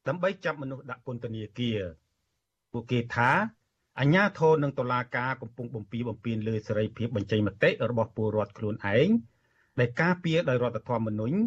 [0.07, 1.79] ដើម្បីចាប់មនុស្សដាក់ពន្ធនាគារ
[2.71, 3.31] ពួកគេថា
[3.99, 9.09] អញ្ញាធននិងតុលាការកំពុងបំពីបំពេញលើសេរីភាពបញ្ចេញមតិរបស់ពលរដ្ឋខ្លួនឯង
[9.79, 11.37] ដែលការពារដោយរដ្ឋធម្មនុញ្ញ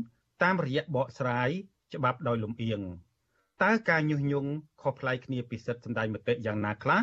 [0.42, 1.48] តាមរយៈបកស្រាយ
[1.94, 2.80] ច្បាប់ដោយលំអៀង
[3.62, 4.50] តើការញុះញង់
[4.82, 7.00] ខុសប្លែកគ្នាពីសិទ្ធិសម្ដែងមតិយ៉ាងណាខ្លះ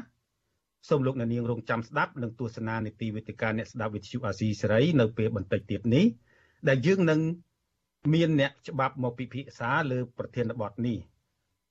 [0.90, 6.06] សូមលោកអ្នកនាងរងចាំស្ដាប់និងទស្សនានីតិវិទ្យាអ្នកស្ដាប់វិទ្យុអាស៊ីសេរីនៅពេលបន្តិចទៀតនេះ
[6.68, 7.20] ដែលយើងនឹង
[8.14, 10.98] មានអ្នកច្បាប់មកពិភាក្សាលើប្រធានបទនេះ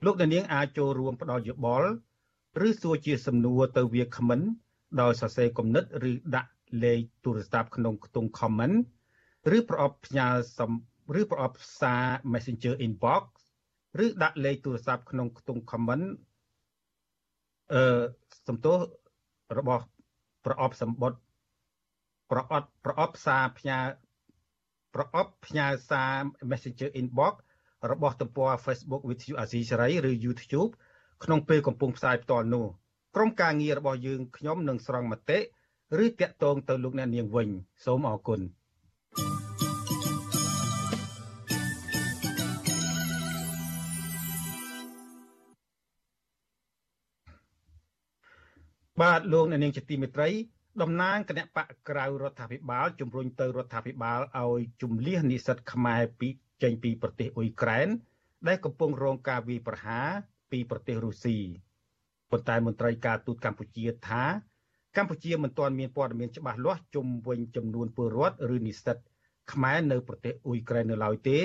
[0.04, 1.90] លោកអ្នកនាងអាចចូលរួមផ្ដល់យោបល់
[2.66, 4.40] ឬសួរជាសំណួរទៅវាគ្មិន
[5.00, 6.50] ដោយសរសេរគំនិត ឬដាក់
[6.82, 8.76] លេខទូរស័ព្ទក្នុងខ្ទង់ comment
[9.56, 10.70] ឬប្រអប់ផ្ញើសំ
[11.20, 13.24] ឬប្រអប់សារ Messenger inbox
[14.04, 16.06] ឬដាក់លេខទូរស័ព្ទក្នុងខ្ទង់ comment
[17.72, 17.82] អឺ
[18.46, 18.78] សំទោស
[19.58, 19.84] របស់
[20.46, 21.20] ប្រអប់សម្បត្តិ
[22.30, 23.78] ប្រអប់ប្រអប់សារផ្ញើ
[24.94, 26.14] ប្រអប់ផ្ញើសារ
[26.50, 27.34] Messenger inbox
[27.90, 30.72] របស់ទំព័រ Facebook វិទ្យុអាស៊ីសេរីឬ YouTube
[31.24, 32.66] ក្នុងពេលកំពុងផ្សាយផ្ទាល់នោះ
[33.14, 35.38] ក្រុមការងាររបស់យើងខ្ញុំនឹងស្រង់មតិ
[36.04, 37.48] ឬតាក់ទងទៅលោកអ្នកនាងវិញ
[37.84, 38.40] សូមអរគុណ
[49.02, 50.28] បាទលោកអ្នកនាងជាទីមេត្រី
[50.82, 56.28] តំណាងគណៈបកក្រៅរដ្ឋាភិបាលជំរុញទៅរដ្ឋាភិបាលឲ្យជំលះនិស្សិតខ្មែរពី
[56.62, 57.88] ចេញពីប្រទេសអ៊ុយក្រែន
[58.48, 60.10] ដែលកំពុងរងការវាយប្រហារ
[60.54, 61.36] ពីប្រទេសរុស្ស៊ី
[62.30, 64.24] ប៉ុន្តែមន្ត្រីការទូតកម្ពុជាថា
[64.96, 68.98] កម្ពុជាមិនទាន់មានព័ត៌មានច្បាស់លាស់ជុំវិញចំនួនពលរដ្ឋឬនិស្សិត
[69.52, 71.38] ខ្មែរនៅប្រទេសអ៊ុយក្រែននៅឡើយទេ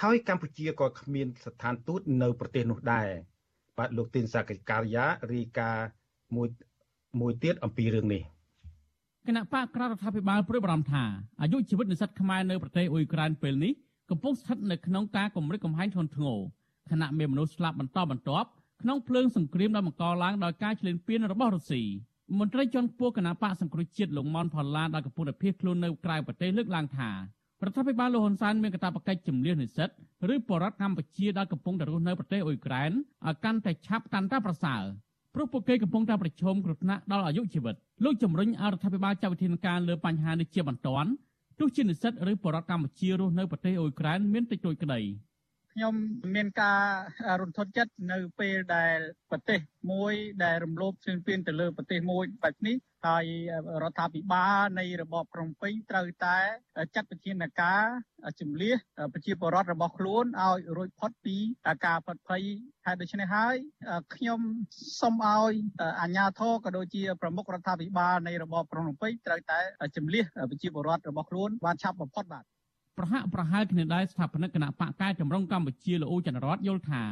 [0.00, 3.08] ហើយកម្ពុជាក៏គ្មានស្ថានទូតនៅប្រទេសនោះដែរ
[3.78, 5.70] បាទលោកទីនសាកិការីយ៉ារីកា
[6.36, 6.48] មួយ
[7.20, 8.22] មួយទៀតអំពីរឿងនេះ
[9.26, 11.04] គណៈបកក្រៅរដ្ឋាភិបាលព្រួយបារម្ភថា
[11.42, 13.72] អាយុជីវិតនិស្សិតខ្មែរនៅប្រទេសអ៊ុយក្រែនពេលនេះ
[14.10, 16.38] កំពុងស្ថិតនៅក្នុងការគម្រិតកំហែងធ្ងន់ធ្ងរ
[16.92, 18.48] ខណៈមានមនុស្សស្លាប់បន្តបន្ទាប់
[18.82, 21.82] ក្នុងភ្លើងសង្គ្រាមដែលបង្កឡើងដោយការឈ្លានពានរបស់រុស្ស៊ី
[22.38, 27.16] មន្ត្រីជាន់ខ្ពស់គណៈបកសង្គ្រោះជាតិលោកមុនផល្លាដែលកំពុងតែភៀសខ្លួននៅក្រៅប្រទេសលើកឡើងថារ
[27.68, 29.88] ដ្ឋាភិបាលលោកហ៊ុនសែនមានកាតព្វកិច្ចជំនះនិស្សិត
[30.34, 32.90] ឬបរដ្ឋកម្ពុជាដែលកំពុងតែរស់នៅប្រទេសអ៊ុយក្រែន
[33.26, 34.82] ឲ្យកាន់តែឆាប់កាន់តែប្រសើរ
[35.34, 37.74] ព្រោះពួកគេកំពុងតែប្រឈមគ្រោះថ្នាក់ដល់អាយុជីវិត
[38.04, 41.10] លោកជំរុញឲ្យរដ្ឋាភិបាលចាត់វិធានការលើបញ្ហានេះជាបន្ទាន់
[41.58, 45.00] ទោះជានិស្សិតឬបរដ្ឋកម្ពុជារស់នៅប្រទេសអ៊ុយក្រែនមានតិចតួចក្តី។
[45.72, 45.94] ខ្ញុំ
[46.34, 46.80] មានការ
[47.40, 48.96] រន្ធត់ចិត្តនៅពេលដែល
[49.30, 49.60] ប្រទេស
[49.92, 50.12] មួយ
[50.44, 52.76] ដែលរំលោភឈ្លានពានទៅលើប្រទេសមួយបែបនេះ
[53.06, 53.24] ហើយ
[53.82, 56.36] រដ្ឋាភិបាលនៃរបបភ្នំពេញត្រូវតែ
[56.94, 57.84] ចាត់វិធានការ
[58.40, 58.74] ជំលះ
[59.12, 61.36] ប្រជាពលរដ្ឋរបស់ខ្លួនឲ្យរួចផុតពី
[61.86, 62.42] ការផិតភ័យ
[62.86, 63.56] ហើយដូច្នេះហើយ
[64.14, 64.40] ខ្ញុំ
[65.00, 65.54] សូមឲ្យ
[66.00, 69.60] អាជ្ញាធរក៏ដូចជាប្រមុខរដ្ឋាភិបាលនៃរបបភ្នំពេញត្រូវតែ
[69.96, 72.44] ជំលះប្រជាពលរដ្ឋរបស់ខ្លួនបានឆាប់បំផុតបាទ
[72.98, 77.08] ប្រហាក់ប្រហែលគ្នាដែរស្ថាបនិកគណៈបកកែតម្រង់កម្ពុជាលោកអូចន្ទរតយល់ថារ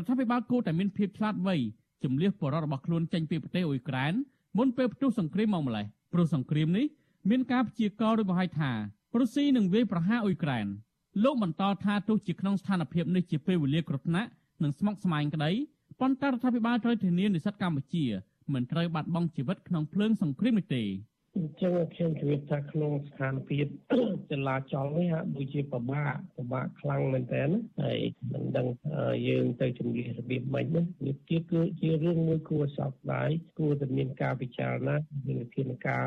[0.00, 1.56] ដ្ឋាភិបាលគួរតែមានភាពឆ្លាតវៃ
[2.04, 4.12] ជំលះបរិបទរបស់ខ្លួនចេញពីប្រទេសអ៊ុយក្រែន
[4.58, 6.86] មុនពេលផ្ទុះសង្គ្រាមមកម្លេះព្រោះសង្គ្រាមនេះ
[7.30, 8.70] មានការព្យាករណ៍ដោយបង្ហាញថា
[9.18, 10.66] រុស្ស៊ីនឹងវាយប្រហារអ៊ុយក្រែន
[11.24, 14.28] លោកបន្តថាទោះជាក្នុងស្ថានភាពនេះជាពេលវេលាគ្រោះថ្នាក់
[14.62, 15.50] និងស្មុគស្មាញក្តី
[16.00, 18.04] ប៉ុន្តែរដ្ឋាភិបាលត្រូវធានានិស្សិតកម្ពុជា
[18.52, 20.82] មិនត្រូវបាត់បង់ជីវិតក្នុងភ្លើងសង្គ្រាមនេះទេ
[21.36, 23.66] អញ្ចឹងខ្ញុំជម្រាបថាក្នុងស្ថានភាព
[24.30, 27.42] ចលាចលនេះហាក់ដូចជាពិបាកពិបាកខ្លាំងមែនតើ
[27.82, 27.98] ហើយ
[28.32, 28.66] មិនដឹង
[29.28, 36.04] យើងទៅជំនះរបៀបម៉េចនោះវាទៀតគឺជារឿងមួយគួរសោកស្ដាយគួរតែមានការពិចារណាមានវិធានការ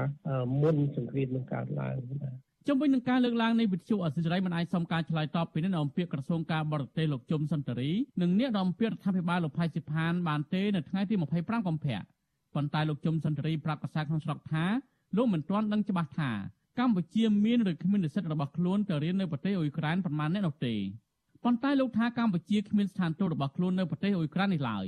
[0.62, 2.32] មុនសង្គ្រាមនឹងកើតឡើងណា
[2.68, 12.00] ជុំវិញនឹងការលើកឡើងនៃវិទ្យុអសិរ័យមិនអាចសុំការឆ្លើយតបពីអ្នកអំពាវក្រសួងការបរទេសលោកជុំសុនតរីនិងអ្នកអំពាវរដ្ឋាភិបាលលោកផៃសិផានបានទេនៅថ្ងៃទី25កុម្ភៈ
[12.56, 14.66] ប៉ុន្តែលោកជុំសុនតរីប្រាប់កាសែតក្នុងស្រុកថា
[15.16, 16.32] លោកមិនទាន់ដឹងច្បាស់ថា
[16.80, 20.76] កម្ពុជាមានឬគ្មាននិស្សិតរបស់ខ្លួនទៅរៀននៅប្រទេសអ៊ុយក្រែនប្រមាណអ្នកនោះទេ
[21.44, 24.86] ប៉ុន្តែលោកថាកម្ពុជាគ្មានស្ថានទូតរបស់ខ្លួននៅប្រទេសអ៊ុយក្រែននេះឡើយ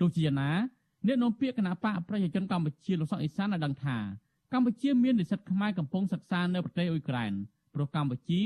[0.00, 0.50] ទោះជាយ៉ាងណា
[1.06, 3.96] អ្នកនាំពាក្យគណៈបកប្រជាជនកម្ពុជាលោកសុកអេសានបានដឹងថា
[4.52, 7.32] កម្ពុជាមាននិស្សិតខ្មែរកំពុងសិក្សានៅប្រទេសអ៊ុយក្រែន
[7.74, 8.40] ព្រោះកម្ពុជា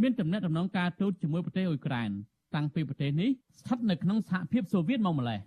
[0.00, 2.10] មានទំនាក់ទំនងការទូតជាមួយប្រទេសអ៊ុយក្រែន
[2.54, 5.40] តាំងពីប្រទេសនេះស្ថិតនៅក្នុងសហភាពសូវៀតមកម្ល៉េះ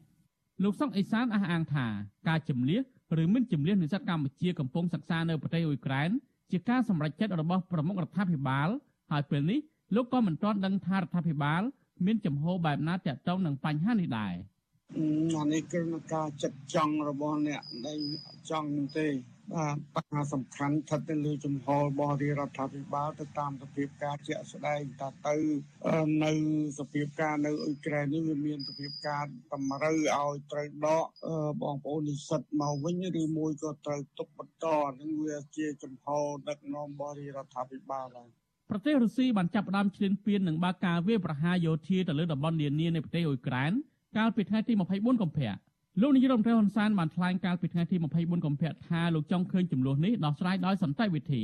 [0.64, 1.86] លោកសុកអេសានអះអាងថា
[2.28, 2.80] ការជំនះ
[3.22, 6.10] ឬមិនជំនះនិស្សិតកម្ពុជាកំពុងសិក្សានៅប្រទេសអ៊ុយក្រែន
[6.52, 8.70] ជាការសម្រេចចិត្តរបស់ប្រមុខរដ្ឋាភិបាល
[9.12, 9.60] ហើយពេលនេះ
[9.96, 11.62] លោកក៏មិនទាន់ដឹងថារដ្ឋាភិបាល
[12.06, 14.34] មានចំហបែបណាទាក់ទងនឹងបញ្ហានេះដែរ
[15.36, 15.82] អានេះគឺ
[16.14, 18.00] ការចិត្តចង់របស់អ្នកដែល
[18.50, 19.08] ចង់ទេ
[19.52, 25.36] បាទបញ្ហាសំខាន់ស្ថិតនៅលើជំហររបស់រាជរដ្ឋាភិបាលទៅតាមសភាពការជាក់ស្ដែងតើទៅ
[26.24, 26.32] នៅ
[26.80, 31.06] សភាពការនៅអ៊ុយក្រែននេះវាមានសភាពការតម្រូវឲ្យត្រូវដក
[31.62, 34.66] បងប្អូននិស្សិតមកវិញឬមួយក៏ត្រូវទុកបន្ត
[35.02, 38.30] នឹងវាជាជំហរដឹកនាំរបស់រាជរដ្ឋាភិបាលហើយ
[38.70, 43.72] ប្រទេសរុស្ស៊ីបានចាប់ផ្ដើមឈ្លានពាននិងបើកការវាយប្រហារយោធាទៅលើតំបន់នានានៃប្រទេសអ៊ុយក្រែន
[44.18, 45.52] កាលពីថ្ងៃទី24កុម្ភៈ
[46.02, 51.44] លោកនាយរដ្ឋមន្ត្រីហ៊ុនសែនបានថ្លែងកាលពីថ្ងៃទី24កុម្ភៈថាលោកចង់ឃើញចំនួននេះដោះស្រាយដោយសន្តិវិធី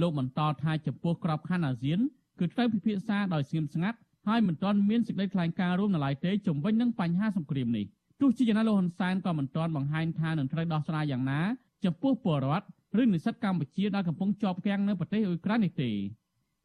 [0.00, 1.98] លោកបន្តថាចំពោះក្របខ័ណ្ឌអាស៊ាន
[2.38, 7.84] គឺត្រូវពិភាក្សាដោយស្ងៀមស្ងាត់ហើយមិនទាន់មានសេចក្តីថ្លែងការណ៍រួមនៅឡើយទេជំវិញនឹងបញ្ហាសង្គ្រាមនេះ
[8.20, 11.40] ទោះជាយ៉ាងណាលោកហ៊ុនសែនក៏មិនទាន់បង្ហាញថានឹងត្រូវដោះស្រាយយ៉ាងណា
[11.84, 12.66] ចំពោះពលរដ្ឋ
[13.02, 15.90] ឬនិស្សិតកម្ពុជាដែលកំពុងជាប់គាំងនៅប្រទេសអ៊ុយក្រែននេះទេ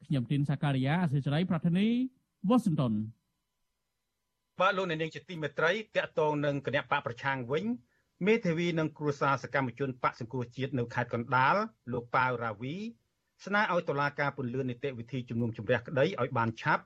[0.05, 1.87] ខ្ញុំទីនសាការីយ៉ាអសិរ័យប្រធានី
[2.49, 2.93] វ៉ាស៊ីនតោន
[4.59, 7.65] បាទលោកអ្នកនាងជាទីមេត្រីតកតងនឹងគណៈបកប្រឆាំងវិញ
[8.27, 11.55] មេធាវីនិងគ្រួសារសកម្មជនបកសង្គ្រោះជាតិនៅខេត្តកណ្ដាល
[11.91, 12.75] លោកប៉ាវរាវី
[13.45, 16.83] ស្នើឲ្យតុលាការពន្យានីតិវិធីជំនុំជម្រះក្តីឲ្យបានឆាប់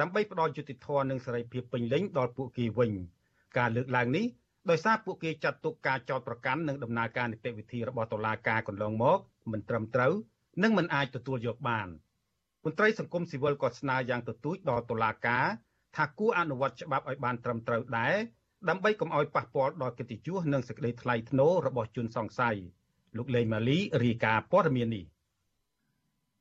[0.00, 2.92] ដើម្បីផ្ដល់យុត្តិធម៌និងសេរីភាពពេញលេញដល់ពួកគេវិញ
[3.58, 4.26] ការលើកឡើងនេះ
[4.70, 9.18] ដោយសារពួកគេចាត់ទុកការចោទប្រកាន់និងដំណើរការនីតិវិធីរបស់តុលាការកន្លងមក
[9.52, 10.12] មិនត្រឹមត្រូវ
[10.62, 11.88] និងមិនអាចទទួលយកបាន
[12.64, 15.46] មន្ត្រីសង្គមស៊ីវិលក៏ស្នើយ៉ាងទទូចដល់តុលាការ
[15.96, 18.14] ថាគួរអនុវត្តច្បាប់ឲ្យបានត្រឹមត្រូវដែរ
[18.68, 22.56] ដើម្បីកុំឲ្យប៉ះពាល់ដល់កិត្តិយសនិងសេចក្តីថ្លៃថ្នូររបស់ជនសង្ស័យ
[23.16, 25.04] លោកលេងម៉ាលីរាយការណ៍ព័ត៌មាននេះ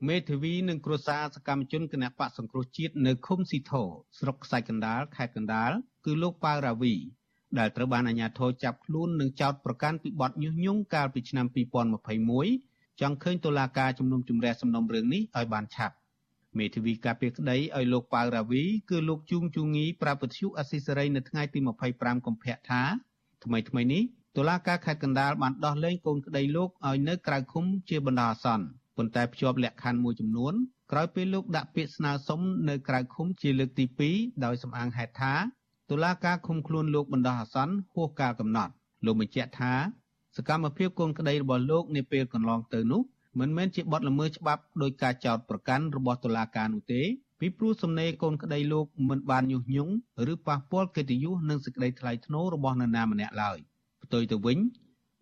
[0.08, 3.84] មេធាវីនិងគ្រួសារសកម្មជនគណៈបកសង្គ្រោះជាតិនៅឃុំស៊ីធោ
[4.20, 5.72] ស្រុកខ្សាច់កណ្ដាលខេត្តកណ្ដាល
[6.06, 6.94] គឺលោកប៉ៅរាវី
[7.60, 11.46] ដែលត្រូវបានអាជ្ញាធរចាប់ខ្លួននិងចោទប្រកាន់ពីបទញុះញង់កាលពីឆ្នាំ
[12.24, 15.96] 2021ចង់ឃើញតុលាការជំនុំជម្រះសំណុំរឿងនេះឲ្យបានឆាប់
[16.58, 21.60] មេធាវីការពារក្តីឲ្យលោកប៉ៅរាវីគឺលោកជួងជូងីប្រាប់វិទ្យុអស៊ីសេរីនៅថ្ងៃទី
[21.92, 22.82] 25កុម្ភៈថា
[23.44, 24.04] ថ្មីថ្មីនេះ
[24.38, 28.66] តុលាការខេត្តកណ្ដាលបានដោះលែងកូនក្តីលោកឲ្យនៅក្រៅឃុំជាបណ្ដោះអាសន្ន
[28.98, 30.54] ប៉ុន្តែភ្ជាប់លក្ខខណ្ឌមួយចំនួន
[30.92, 35.34] ក្រោយពេលលោកដាក់ពាក្យស្នើសុំនៅក្រៅឃុំជាលើកទី2ដោយសំអាងហេតុថា
[35.90, 38.72] តុលាការឃុំខ្លួនលោកបណ្ដោះអាសន្នហួសកាលកំណត់
[39.06, 39.74] លោកបញ្ជាក់ថា
[40.36, 43.02] សកម្មភាពកូនក្តីរបស់លោកនាពេលកន្លងទៅនោះ
[43.40, 47.02] មិនមែនជាបទល្មើសច្បាប់ដោយការចោទប្រកាន់របស់តុលាការនោះទេ
[47.40, 49.94] ពីព្រោះសំណេរកូនក្តីលោកមិនបានញុះញង់
[50.34, 53.58] ឬប៉ះពាល់កិត្តិយសនិងសេចក្តីថ្លៃថ្នូររបស់នរណាម្នាក់ឡើយ
[54.04, 54.58] ផ្ទុយទៅវិញ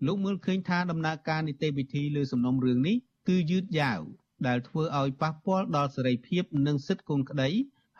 [0.06, 2.96] លោកមើលឃើញថាដំណើរការនីតិវិធីលើសំណុំរឿងនេះ
[3.30, 4.00] គឺយឺតយ៉ាវ
[4.48, 7.50] ដែលធ្វើឲ្យប៉ះពាល់ដល់សេរីភាពនិងសិទ្ធិកូនក្តី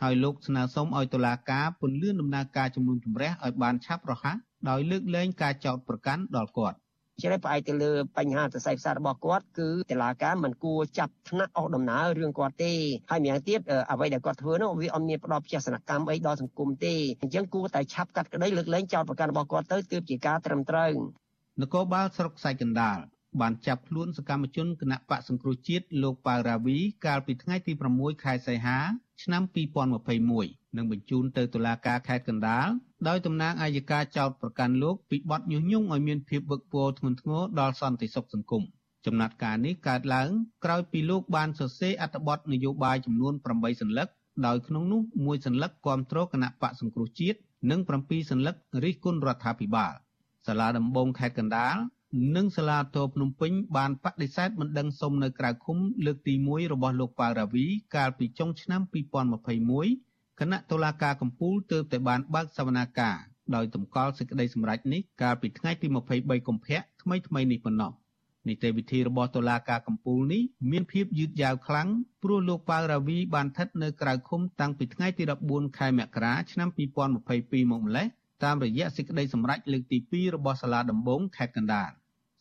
[0.02, 4.38] ហើយលោកស្នើសុំឲ្យតុលាការពន្យាដំណើរការជំនុំជម្រះឲ្យបានឆាប់រហ័ស
[4.70, 6.78] ដោយលើកលែងការចោទប្រកាន់ដល់គាត់
[7.22, 12.74] ជ្រើផ្អែកទៅលើបញ្ហាសរសៃផ្សាររបស់គាត់គឺតឡាការមិនគួរចាប់ថ្នាក់អស់ដំណើររឿងគាត់ទេ
[13.10, 13.60] ហើយម្យ៉ាងទៀត
[13.92, 20.92] អ្វីដែលគាត់ធ្វើនោះវាអត់មានផ្ដល់ផ្ទះសនកម្មអីដល់សង្គមទេអញ្ចឹងគួរតែឆាប់កាត់ក្តីលើកលែងចោតប្រកាន់របស់គាត់ទៅទើបជាការត្រឹមត្រូវ
[21.62, 22.98] នគរបាលស្រុកសៃកណ្ដាល
[23.42, 28.78] បានចាប់ខ្លួនសកម្មជនគណៈបកសង្គ្រោះជាតិលោកប៉ៅរាវីកាលពីថ្ងៃទី6ខែសីហា
[29.24, 32.68] ឆ្នាំ2021 និងបញ្ជូនទៅតុលាការខេត្តកណ្ដាល
[33.08, 38.64] ដោយតំណាងអាយកាចោតប្រកាន់លោកពីបទញុះញង់ឲ្យមានភាពវឹកវរធ្ងន់ធ្ងរដល់សន្តិសុខសង្គម
[39.06, 40.30] ចំណាត់ការនេះកើតឡើង
[40.66, 44.08] ក្រោយពីលោកបានសរសេរអត្ថបទនយោបាយចំនួន8សន្លឹក
[44.46, 47.38] ដោយក្នុងនោះមួយសន្លឹកគាំទ្រគណៈបកសង្គ្រោះជាតិ
[47.72, 49.94] និង7សន្លឹករិះគន់រដ្ឋាភិបាល
[50.48, 51.76] សាលាដំបងខេត្តកណ្ដាល
[52.36, 60.13] និងសាលាតោភ្នំពេញបានបដិសេធមិនដឹងសុំនៅក្រៅឃុំលើកទី1របស់លោកប៉ៅរាវីកាលពីចុងឆ្នាំ2021
[60.44, 63.18] គណៈតុលាការកំពូលទើបតែបានបើកសវនាការ
[63.56, 67.92] ដោយតម្កល់សេចក្តីសម្រេចនេះកាលពីថ្ងៃទី23កុម្ភៈថ្មីថ្មីនេះប៉ុណ្ណោះ
[68.48, 71.88] នីតិវិធីរបស់តុលាការកំពូលនេះមានភាពយឺតយ៉ាវខ្លាំង
[72.24, 78.08] ព្រោះលោកប៉ៅរាវីបានស្ថិតនៅក្រៅឃុំតាំងពីថ្ងៃទី14ខែមករាឆ្នាំ2022មកម្លេះ
[78.44, 81.90] តាមរយៈសេចក្តីសម្រេចលើកទី2របស់សាលាដំបងខេត្តកណ្ដាល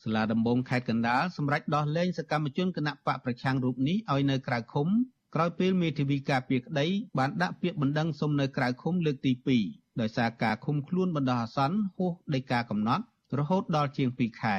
[0.05, 4.89] សាលាដំបងខេត្តកណ្ដាលសម្រេចដោះលែងសកម្មជនគណៈបកប្រឆាំងរូបនេះឲ្យនៅក្រៅឃុំ
[5.35, 6.87] ក្រោយពេលមេធាវីការពារក្តី
[7.19, 9.33] បានដាក់ពាក្យបណ្ដឹងសុំនៅក្រៅឃុំលើកទី
[9.67, 13.05] 2ដោយសារការឃុំខ្លួនបណ្ដោះអាសន្នហួសដីកាកំណត់
[13.39, 14.57] រហូតដល់ជាង2ខែ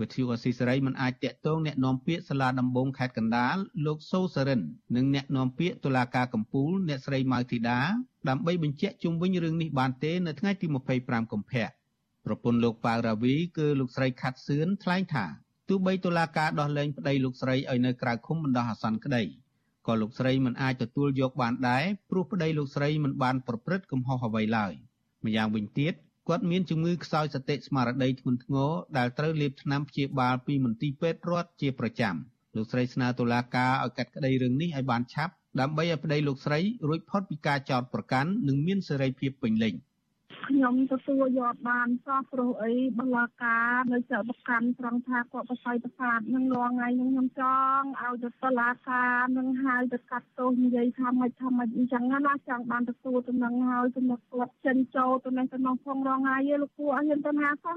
[0.00, 4.60] វិទ្យុអស៊ីសេរីមិនអាចតាក់ទងអ្នកនាំពាក្យសាលាដំបងខេត្តកណ្ដាលលោកសូសរិន
[4.96, 7.78] និងអ្នកនាំពាក្យតុលាការកំពូលអ្នកស្រីម៉ៅធីតា
[8.28, 10.66] ដើម្បីបញ្ជាក់ជុំវិញរឿងនេះបានទេនៅថ្ងៃទី
[10.98, 11.66] 25កុម្ភៈ
[12.24, 15.26] ប្រពន្ធលោកប៉ាវរាវីគឺលោកស្រីខាត់សឿនថ្លែងថា
[15.68, 19.24] ទោះបីតុលាការដោះលែងប្តីលោកស្រីឲ្យនៅក្រៅឃុំបណ្ដោះអាសន្នក្តី
[19.88, 24.72] ក៏លោកស្រីមិនអាចទទួលយកបានដែរព្រោះប្តីលោកស្រីមិនបានប្រព្រឹត្តកំហុសអ្វីឡើយ
[25.24, 25.94] ម្យ៉ាងវិញទៀត
[26.28, 32.14] គាត់មានជំងឺខ្សោយសតិស្មារតីធ្ងន់ធ្ងរដែលត្រូវលេបថ្នាំព្យាបាលពីមន្ទីរពេទ្យរដ្ឋជាប្រចាំ
[32.56, 39.74] លោកស្រីស្នើតុលាការឲ្យកាត់ក្តីរឿងនេះឲ្យបានឆាប់ដើម្បីឲ្យប្តីលោកស្រីរួចផុតពីការចោទប្រកាន់និងមានសេរីភាពពេញលេញ
[40.48, 47.42] ខ្ញុំទទួលយកបានសោះព្រោះអីបលាការនៅចៅប្រកាន់ត្រង់ថាគាត់បស័យប្រសាទនឹងរងថ្ងៃនឹងខ្ញុំច
[47.78, 57.76] ង់ឲ្យទៅបលាការនឹងហៅទៅកាត់ទោសនិយាយថាមិនថាមិនអញ្ចឹងណាចង់បានទទួលទៅនឹងហើយចំណុចគាត់ចិនចូលទៅនឹងទៅក្នុងផងរងថ្ងៃលោកគួរឲ្យហ៊ានទៅណាសោះ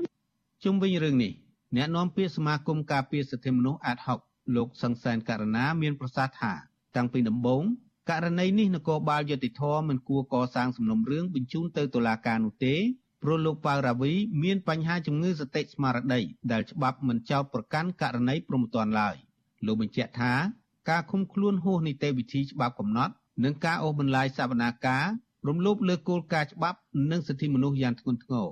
[0.64, 1.32] ជុំវិញរឿងនេះ
[1.76, 4.20] អ្នកនាំពាក្យសមាគមការពារសិទ្ធិមនុស្សអាតហុក
[4.56, 6.54] លោកសង្សានករណាមានប្រសាសន៍ថា
[6.96, 7.64] តាំងពីដំបូង
[8.10, 12.76] ករណីនេះនគរបាលយុតិធម៌មិនគួរកសាងសំណុំរឿងបញ្ជូនទៅតុលាការនោះទេ
[13.24, 19.16] ព្រោះលោកប៉ៅរាវីមានបញ្ហាជំងឺសតិស្មារតីដែលច្បាប់មិនចោទប្រកាន់ករណីព្រមទានឡើយ
[19.66, 20.34] លោកបញ្ជាក់ថា
[20.90, 25.06] ការឃុំខ្លួនហួសនីតិវិធីច្បាប់កំណត់និងការអូសបន្លាយសវនាការ
[25.48, 26.78] រំលោភលើគោលការណ៍ច្បាប់
[27.12, 28.48] និងសិទ្ធិមនុស្សយ៉ាងធ្ងន់ធ្ងរ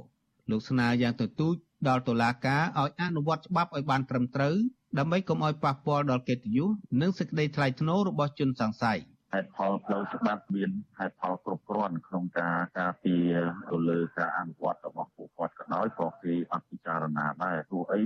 [0.50, 1.56] លោកស្នើយ៉ាងទទូច
[1.88, 4.56] ដល់តុលាការឲ្យអនុវត្តច្បាប់ឲ្យបានត្រឹមត្រូវ
[4.98, 6.70] ដើម្បីកុំឲ្យប៉ះពាល់ដល់កិត្តិយស
[7.02, 9.00] និងសេចក្តីថ្លៃថ្នូររបស់ជនសង្ស័យ
[9.34, 13.34] ហេតុផលផ្លូវច្បាប់មានហេតុផលគ្រប់គ្រាន់ក្នុងការការពារ
[13.70, 18.02] ទៅលើការអនុវត្តរបស់ពួកគាត់ក៏ដោយក៏គេអត់ពិចារណាដែរព្រោះអី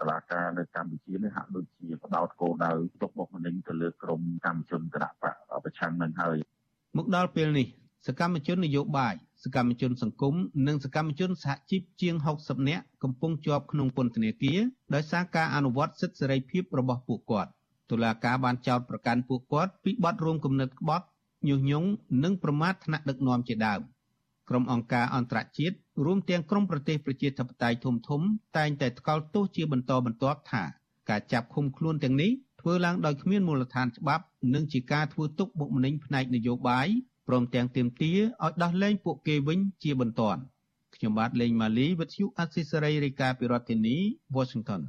[0.00, 2.70] តឡាការនៅកម្ពុជានេះហាក់ដូចជាបដោតគោលដៅ
[3.02, 5.34] ទុកបុកម្នេញទៅលើក្រមកម្មជនគណៈបក
[5.64, 6.36] ប្រឆាំងនឹងហើយ
[6.96, 7.66] មកដល់ពេលនេះ
[8.06, 10.34] សកម្មជននយោបាយសកម្មជនសង្គម
[10.66, 14.58] និងសកម្មជនសហជីពជាង60នាក់កំពុងជាប់ក្នុងពន្ធនាគារ
[14.94, 17.50] ដោយសារការអនុវត្តសិទ្ធិសេរីភាពរបស់ពួកគាត់
[17.90, 21.06] តុលាការបានចោទប្រកាន់ពួកគាត់ពីបទរួមគំនិតក្បត់
[21.48, 21.88] ញុះញង់
[22.22, 23.80] និងប្រមាថថ្នាក់ដឹកនាំជាដើម
[24.48, 28.20] ក្រុមអង្គការអន្តរជាតិរួមទាំងក្រុមប្រទេសប្រជាធិបតេយ្យធំធំ
[28.56, 30.62] តែងតែថ្កោលទោសជាបន្តបន្ទាប់ថា
[31.10, 36.88] ការចាប់ឃុំខ្លួនទាំងនេះធ្វើឡើងដោយគ្មានមូលដ្ឋានច្បាប់និងជាការធ្វើទុកបុកម្នេញផ្នែកនយោបាយ
[37.28, 40.40] ព្រមទាំងទាមទារឲ្យដោះលែងពួកគេវិញជាបន្ទាន់
[40.94, 43.96] ខ្ញុំបាទលេងម៉ាលីវិទ្យុអស៊ីសេរីរាយការណ៍ពីរដ្ឋធានី
[44.36, 44.80] Washington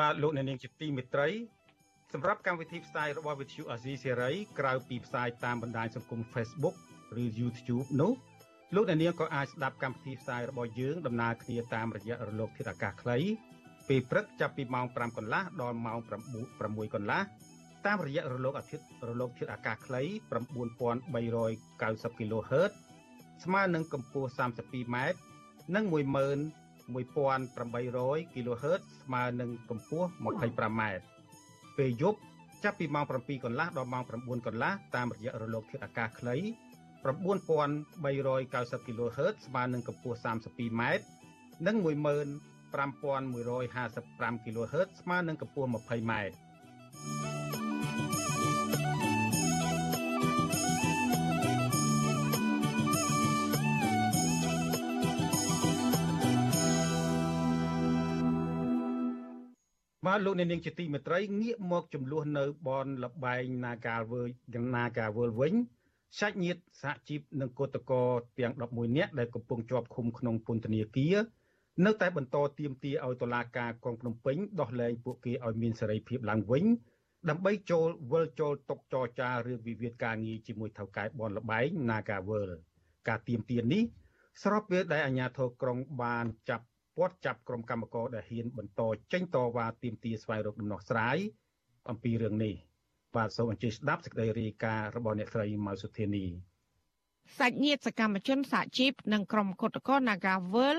[0.00, 1.28] បបាទលោកអ្នកនាងជាទីមេត្រី
[2.12, 6.74] សម្រាប់កម្មវិធីផ្សាយរបស់ Vithu Azizi Serai ក្រៅពីផ្សាយតាមបណ្ដាញសង្គម Facebook
[7.22, 8.12] ឬ YouTube នោះ
[8.74, 13.18] លោកអ្នកនាងក៏អាចស្ដាប់កម្មវិធីផ្សាយរបស់យើងដំណើរគ្នាតាមរយៈរលកធាតុអាកាសខ្លី
[13.88, 17.22] ពេលព្រឹកចាប់ពីម៉ោង5កន្លះដល់ម៉ោង6កន្លះ
[17.86, 20.02] តាមរយៈរលកអាទិត្យរលកធាតុអាកាសខ្លី
[21.10, 22.72] 9390 kHz
[23.44, 24.96] ស្មើនឹងកម្ពស់ 32m
[25.74, 25.84] និង
[26.94, 30.82] 11800 kHz ស្មើនឹងកម្ពស់ 25m
[31.78, 32.18] ពេលយប់
[32.64, 34.12] ចាប់ពីម៉ោង7កន្លះដល់ម៉ោង9
[34.46, 36.36] កន្លះតាមរយៈរលកធាតុអាកាសខ្លី
[37.00, 40.82] 9390 kHz ស្មើនឹងកម្ពស់ 32m
[41.66, 46.12] និង15155 kHz ស្មើនឹងកម្ពស់ 20m
[60.06, 64.26] បាទលោកអ្នកនាងជាទីមេត្រីងាកមកចំនួននៅបនលបែង Nagavel
[64.74, 65.54] Nagavel វិញ
[66.18, 68.02] សាច់ញាតិសហជីពនិងគឧតកោ
[68.38, 71.16] ទាំង11នាក់ដែលកំពុងជាប់ឃុំក្នុងពន្ធនាគារ
[71.84, 76.64] នៅតែបន្តទាមទារឲ្យតុលាការក្រុងភ្នំពេញដោះលែងពួកគេឲ្យមានសេរីភាពឡើងវិញ
[77.28, 82.50] ដើម្បីចូលវិលចូលតុចរចារឿងវិវាទការងារជាមួយថៅកែបនលបែង Nagavel
[83.08, 83.82] ការទាមទារនេះ
[84.42, 86.64] ស្របពេលដែលអាជ្ញាធរក្រុងបានចាប់
[87.00, 88.80] ពាត់ចាប់ក្រុមកម្មករដែលហ៊ានបន្ត
[89.12, 91.16] ចេញតវ៉ាទាមទារស្វែងរកដំណោះស្រាយ
[91.90, 92.54] អំពីរឿងនេះ
[93.16, 96.26] បាទសូមអញ្ជើញស្ដាប់សេចក្តីរាយការណ៍របស់អ្នកស្រីម៉ៅសុធានី
[97.38, 100.76] សាច់ញាតិសកម្មជនសហជីពនិងក្រុមគឧតកោ Nagavel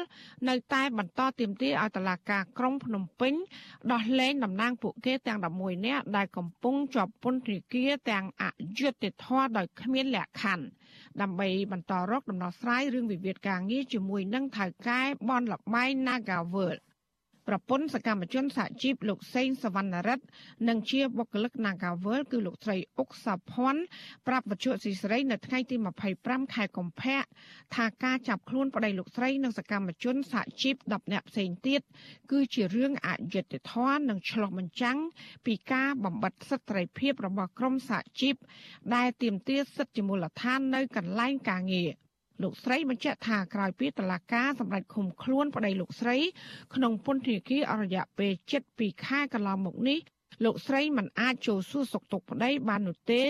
[0.50, 3.34] នៅតែបន្តទាមទារឲ្យតុលាការក្រុងភ្នំពេញ
[3.92, 8.44] ដោះលែងតំណាងពួកគេទាំង11នាក់ដែលកំពុងជាប់ពន្ធនាគារទាំងអ
[8.80, 10.66] យុត្តិធម៌ដោយគ្មានលក្ខខណ្ឌ
[11.22, 16.76] ដើម្បីបន្តរកដំណោះស្រាយរឿងវិវាទការងារជាមួយនឹងថៅកែបនលបែង Nagavel
[17.54, 20.26] ប្រពន្ធសកម្មជនសហជីពលោកសេងសវណ្ណរិទ្ធ
[20.68, 23.82] និងជាបុគ្គលិក Nagavel គឺលោកស្រីអុកសាភ័ណ្ឌ
[24.28, 25.76] ប្រាប់វិទ្យុស៊ីស្រីនៅថ្ងៃទី
[26.16, 27.22] 25ខែកុម្ភៈ
[27.76, 31.82] ថាការចាប់ខ្លួនប្តីលោកស្រីនិងសកម្មជនសហជីព10នាក់ផ្សេងទៀត
[32.32, 34.98] គឺជារឿងអយុត្តិធម៌និងឆ្លុះបញ្ចាំង
[35.46, 38.36] ពីការបំបិតសិទ្ធិសេរីភាពរបស់ក្រុមសហជីព
[38.96, 41.92] ដែលទាមទារសិទ្ធិជាមូលដ្ឋាននៅកន្លែងការងារ
[42.44, 46.18] លោកស្រីបញ្ជាក់ថាក្រោយពីតឡាការសម្រាប់ឃុំខ្លួនប្តីលោកស្រី
[46.76, 48.32] ក្នុងពន្ធនាគារអរយៈពេល
[48.70, 50.00] 7ខែកន្លងមកនេះ
[50.46, 53.22] លោកស្រីមិនអាចចូលសួរសុខទុក្ខប្តីបាននោះទេ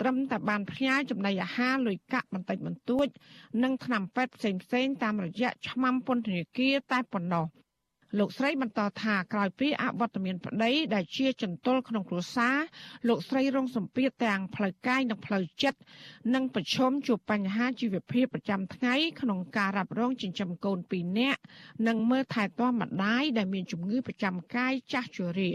[0.00, 3.06] ត្រឹមតែបានផ្ញើចំណីអាហារលុយកាក់បន្តិចបន្តួច
[3.62, 7.46] និងថ្នាំពេទ្យផ្សេងៗតាមរយៈឆ្មាំពន្ធនាគារតែប៉ុណ្ណោះ
[8.18, 12.56] លោកស្រីបន្តថាក្រោយពីអវត្តមានប្តីដែលជាចន្ទុលក្នុងគ្រួសារ
[13.08, 15.78] លោកស្រីរងសម្ពាធទាំងផ្លូវកាយនិងផ្លូវចិត្ត
[16.34, 21.40] និងប្រឈមជួបបញ្ហាជីវភាពប្រចាំថ្ងៃក្នុងការរ៉ាប់រងចិញ្ចឹមកូន2នាក់
[21.86, 25.52] និងមើលថែទាំម្ដាយដែលមានជំងឺប្រចាំកាយចាស់ជរា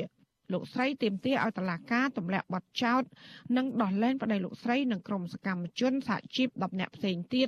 [0.54, 3.02] លោកស្រីទាមទារឲ្យតុលាការទម្លាក់បទចោទ
[3.58, 7.48] និងដោះលែងប្តីលោកស្រីនិងក្រុមសកម្មជនសហជីព10នាក់ផ្សេងទៀត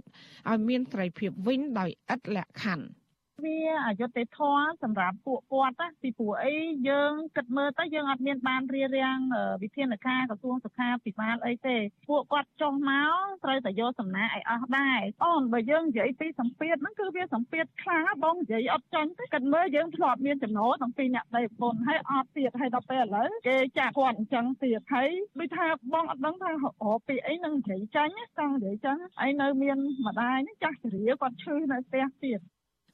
[0.50, 3.01] ឲ្យមានសេរីភាពវិញដោយឥតលក្ខខណ្ឌ
[3.44, 6.56] វាអយុត្តិធម៌សម្រាប់ពួកគាត់ណាពីព្រោះអី
[6.90, 9.18] យើងគិតមើលទៅយើងអត់មានបានរៀបរៀង
[9.64, 11.78] វិធានការក្រសួងសុខាភិបាលអីទេ
[12.10, 13.12] ពួកគាត់ចុះមក
[13.44, 32.40] ត្រូវតែយកសំណាក់ឲ្យអស់ដែរអូនបើយើងនិយាយពីសម្ពាធហ្នឹងគឺវាសម្ពាធខ្លាំងបងនិយាយអត់ចាញ់ទេគិតមើលយើងធ្លាប់មានចំណូលទាំងពីរអ្នកដៃបុនហើយអត់ទៀតហើយដល់ពេលឥឡូវគេចាក់គាត់អញ្ចឹងទៀតហើយដូចថាបងអត់ដឹងថារកពីអីនឹងនិយាយចាញ់ចង់និយាយចឹងហើយនៅមានម្ដាយចាស់ជរាគាត់ឈឺនៅផ្ទះទៀត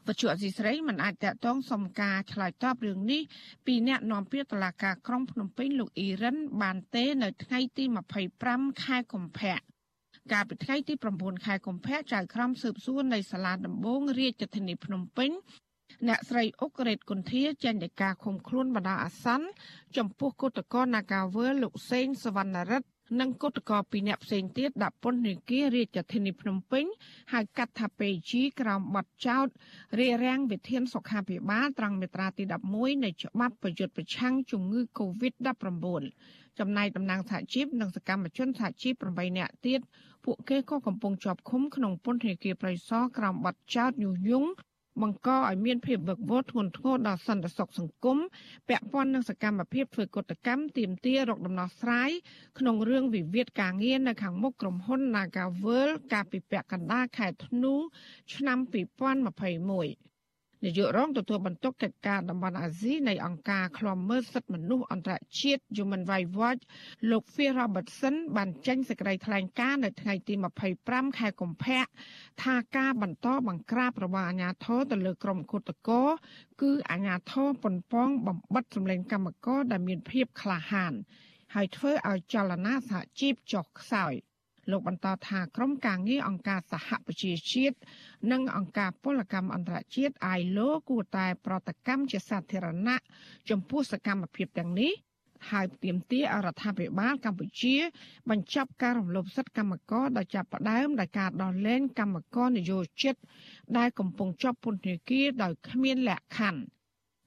[0.07, 3.21] វត្ថុអសីស្រីមិនអាចតកតងសុំការឆ្លើយតបរឿងនេះ
[3.65, 7.83] ពីអ្នកនាំពាក្យតុលាការក្រុងភ្នំពេញលោកអ៊ីរ៉ានបានទេនៅថ្ងៃទី
[8.33, 9.57] 25ខែកុម្ភៈ
[10.31, 15.31] កាលពីថ្ងៃទី9ខែកុម្ភៈចៅក្រមស៊ើបសួរនៃសាលាដំបងរាជធានីភ្នំពេញ
[16.07, 19.47] អ្នកស្រីអុករ៉េតគុន្ធាចេញដីកាឃុំខ្លួនបណ្ដោះអាសន្ន
[19.97, 22.87] ចំពោះគឧតកោ Nagavel លោកសេងសវណ្ណរិទ្ធ
[23.19, 26.85] និងគឧតកោពីរអ្នកផ្សេងទៀតដាក់ពន្ធនាគាររាជធានីភ្នំពេញ
[27.33, 29.47] ហៅកាត់ថាពេជីក្រោមបទចោទ
[29.99, 32.43] រារាំងវិធានសុខាភិបាលត្រង់មាត្រាទី
[32.73, 35.85] 11នៃច្បាប់ប្រយុទ្ធប្រឆាំងជំងឺ Covid-19
[36.59, 39.79] ចំណែកតំណាងសហជីពនិងសកម្មជនសហជីព8នាក់ទៀត
[40.25, 44.49] ពួកគេក៏កំពុងជាប់ឃុំក្នុងពន្ធនាគារប្រៃសណក្រោមបទចោទញុះញង់
[45.01, 48.17] បង្កឲ្យមានភាពវឹកវរធ្ងន់ធ្ងរដល់សន្តិសុខសង្គម
[48.69, 52.11] ពាក់ព័ន្ធនឹងសកម្មភាពធ្វើកតកម្មទាមទាររកដំណោះស្រាយ
[52.59, 57.73] ក្នុងរឿងវិវាទការងារនៅខាងមុខក្រុមហ៊ុន Nagavel កាលពីពាក់កណ្ដាលខែធ្នូ
[58.33, 60.16] ឆ្នាំ2021
[60.63, 66.63] នាយករងទទួលបន្ទុកកិច្ចការតំបន់អាស៊ីនៃអង្គការឃ្លាំមើលសិទ្ធិមនុស្សអន្តរជាតិ Human Rights Watch
[67.09, 70.33] លោក Phil Robertson បានចេញសេចក្តីថ្លែងការណ៍នៅថ្ងៃទី
[70.75, 71.85] 25ខែកុម្ភៈ
[72.43, 76.03] ថាការបន្តបង្ក្រាបរបស់អាជ្ញាធរទៅលើក្រុមគឧតកោ
[76.61, 80.93] គឺអាជ្ញាធរប៉ុនប៉ងបំបិតសម្លេងកម្មករដែលមានភាពក្លាហាន
[81.55, 84.13] ហើយធ្វើឲ្យចលនាសហជីពចុះខ្សោយ។
[84.71, 87.77] លោកបន្តថាក្រុមការងារអង្គការសហប្រជាជាតិ
[88.31, 92.97] និងអង្គការពលកម្មអន្តរជាតិ ILO គួរតែប្រតិកម្មជាសាធារណៈ
[93.49, 94.93] ចំពោះសកម្មភាពទាំងនេះ
[95.51, 97.75] ហើយទាមទារអរដ្ឋាភិបាលកម្ពុជា
[98.29, 103.15] បញ្ចប់ការរំលោភសិទ្ធិកម្មករដោយចាប់ផ្ដើមដោយការដោះលែងកម្មករនយោជិត
[103.77, 106.61] ដែលកំពុងជាប់ពន្ធនាគារដោយគ្មានលក្ខខណ្ឌ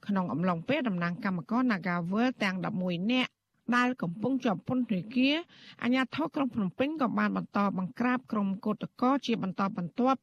[0.07, 3.31] ក្នុងអំឡុងពេលតំណាងកម្មករ Nagavel ទាំង11នាក់
[3.75, 5.35] ដែលកំពុងជាប់ពន្ធនាគារ
[5.83, 10.19] អាជ្ញាធរក្រុងភ្នំពេញក៏បានបន្តបង្ក្រាបក្រុមកោតក្រជាបន្តបន្ទាប់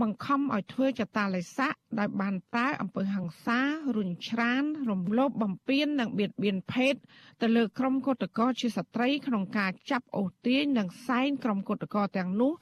[0.00, 3.58] បង្ខំឲ្យធ្វើចតាឡេស័កដោយបានប្រើអំពើហិង្សា
[3.96, 6.94] រុញច្រានរំលោភបំពាននិងបៀតបៀនភេទ
[7.40, 12.52] ទៅលើក្រុមកោតក្រជាស្ត្រីក្នុងការចាប់អូសទាញនិងសែងក្រុមកោតក្រទាំងនោះ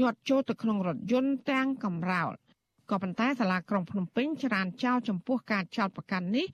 [0.00, 2.32] ញាត់ចូលទៅក្នុងរថយន្តទាំងកំរោល។
[2.90, 6.46] ក៏ប៉ុន្តែសាលាក្រុងភ្នំពេញច្រានចោលចំពោះការចោទប្រកាន់នេះ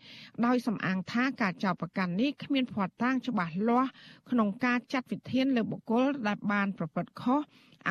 [0.46, 3.90] ដោយសំអាងថាការចោទប្រកាន់នេះគ្មានភ័ស្តុតាងច្បាស់លាស់
[4.30, 7.40] ក្នុងការចាត់វិធានលើបុគ្គលដែលបានប្រព្រឹត្តខុស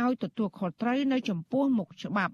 [0.01, 2.33] ឲ្យទទួលខុសត្រូវនៅចំពោះមុខច្បាប់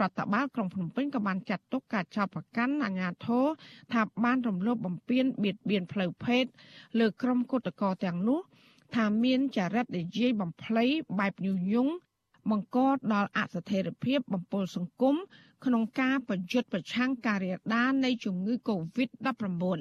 [0.00, 3.46] រដ្ឋបាលក្រុងភ្នំពេញក៏បានចាត់ទុកការចោទប្រកាន់អាជ្ញាធរ
[3.92, 6.44] ថាបានរំលោភបំពានបៀតបៀនផ្លូវភេទ
[6.98, 8.40] លើក្រុមគុតកោទាំងនោះ
[8.94, 10.84] ថាមានចរិតនិយាយបំភ្លៃ
[11.18, 11.92] បែបញុះញង់
[12.50, 12.78] បង្ក
[13.12, 15.16] ដល់អស្ថិរភាពបំពុលសង្គម
[15.64, 19.78] ក្នុងការបញ្យុទ្ធប្រឆាំងការរាលដាលនៃជំងឺ Covid-19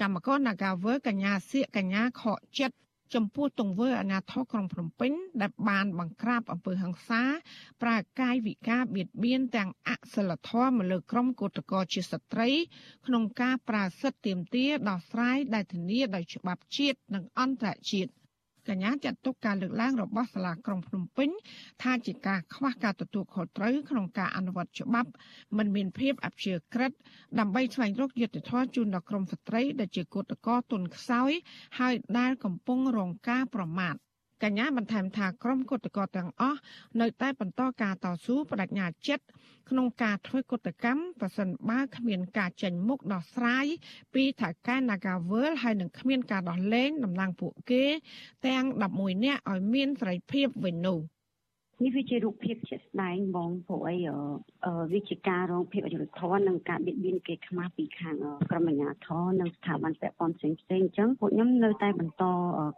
[0.00, 2.76] កម្មករ Nagawer កញ្ញាសៀកកញ្ញាខកចិត្ត
[3.14, 7.22] ចំពោះទង្វើអាញាធរក្រុងភ្នំពេញដែលបានបង្ក្រាបអំពើហិង្សា
[7.82, 12.50] ប្រើកាយវិការបៀតបៀនទាំងអសិលធម៌មកលើក្រុមកោតក្រជាស្ត្រី
[13.06, 18.10] ក្នុងការប្រើសិទ្ធិទាមទារដោះស្រាយដែលធានាដោយច្បាប់ជាតិនិងអន្តរជាតិ។
[18.68, 21.30] កញ្ញាចាត់ទុកការលើកឡើងរបស់សាលាក្រុងភ្នំពេញ
[21.82, 25.10] ថាជាការខ្វះការទទួលខុសត្រូវក្នុងការអនុវត្តច្បាប់
[25.56, 26.92] មិនមានភាពអព្យាក្រឹត
[27.38, 31.30] ដើម្បីស្វែងរកយុត្តិធម៌ជូនដល់ក្រុមស្ត្រីដែលជាគឧតកោទុនខ្សោយ
[31.78, 33.96] ហើយដែលកំពុងរងការប្រមាថ
[34.42, 36.60] កញ្ញាបន្ថែមថាក្រុមគុតកោទាំងអស់
[37.00, 39.24] នៅតែបន្តការតស៊ូបដិញ្ញាចិត្ត
[39.70, 43.66] ក្នុងការធ្វើគុតកម្មប្រសិនបើគ្មានការចេញមុខដោះស្រាយ
[44.14, 47.84] ពីថៅកែ Nagavel ហើយនឹងគ្មានការដោះលែងតំណាងពួកគេ
[48.46, 48.64] ទាំង
[48.96, 51.00] 11នាក់ឲ្យមានសេរីភាពវិញនោះ។
[51.84, 53.96] នេះវាជារូបភាពជាក់ស្ដែងហ្មងព្រោះអី
[54.92, 58.14] វាជាការរងភាពអយុត្តិធម៌និងការបៀតបៀនគេខ្មាស់ពីខាង
[58.50, 62.24] ក្រមអាជ្ញាធរនិងស្ថាប័នពាក់ព័ន្ធផ្សេងផ្សេងអញ្ចឹងពួកខ្ញុំនៅតែបន្ត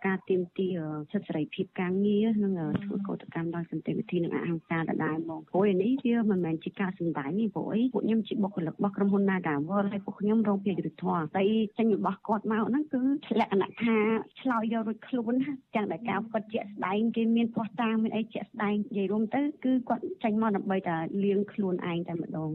[0.06, 0.68] ការទៀមទា
[1.12, 2.52] សិទ្ធិសេរីភាពការងារនិង
[2.84, 11.44] ធ្វើកោតកម្មដោយសន្តិវិធីនិងអហិង្សាដដែលហ្មងព្រោះនេះវាមិនមែនជាការសម្ដែងទេព្រោះអីពួកខ្ញុំជាបុគ្គលិករបស់ក្រុមហ៊ុន Nagawal ហើយពួកខ្ញុំរងភាពអយុត្តិធម៌តែ
[11.78, 13.00] ចេញរបស់គាត់មកហ្នឹងគឺ
[13.40, 13.96] លក្ខណៈថា
[14.40, 15.34] ឆ្លោយយករួចខ្លួន
[15.74, 22.50] ចឹងតែការពិតជាក់ស្ដែងគេមានភ័ស្តុតាងមានអីជាក់ស្ដែងនិយាយរួមទៅគឺគាត់ចេញមកដើម្បីតែលៀងខ្លួនឯងតែម្ដង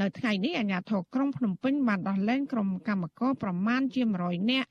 [0.00, 4.68] នៅថ្ងៃនេះអាជ្ញាធរក្រុងភ្នំពេញបានដោះលែងក្រុមកម្មករប្រមាណជា100នាក់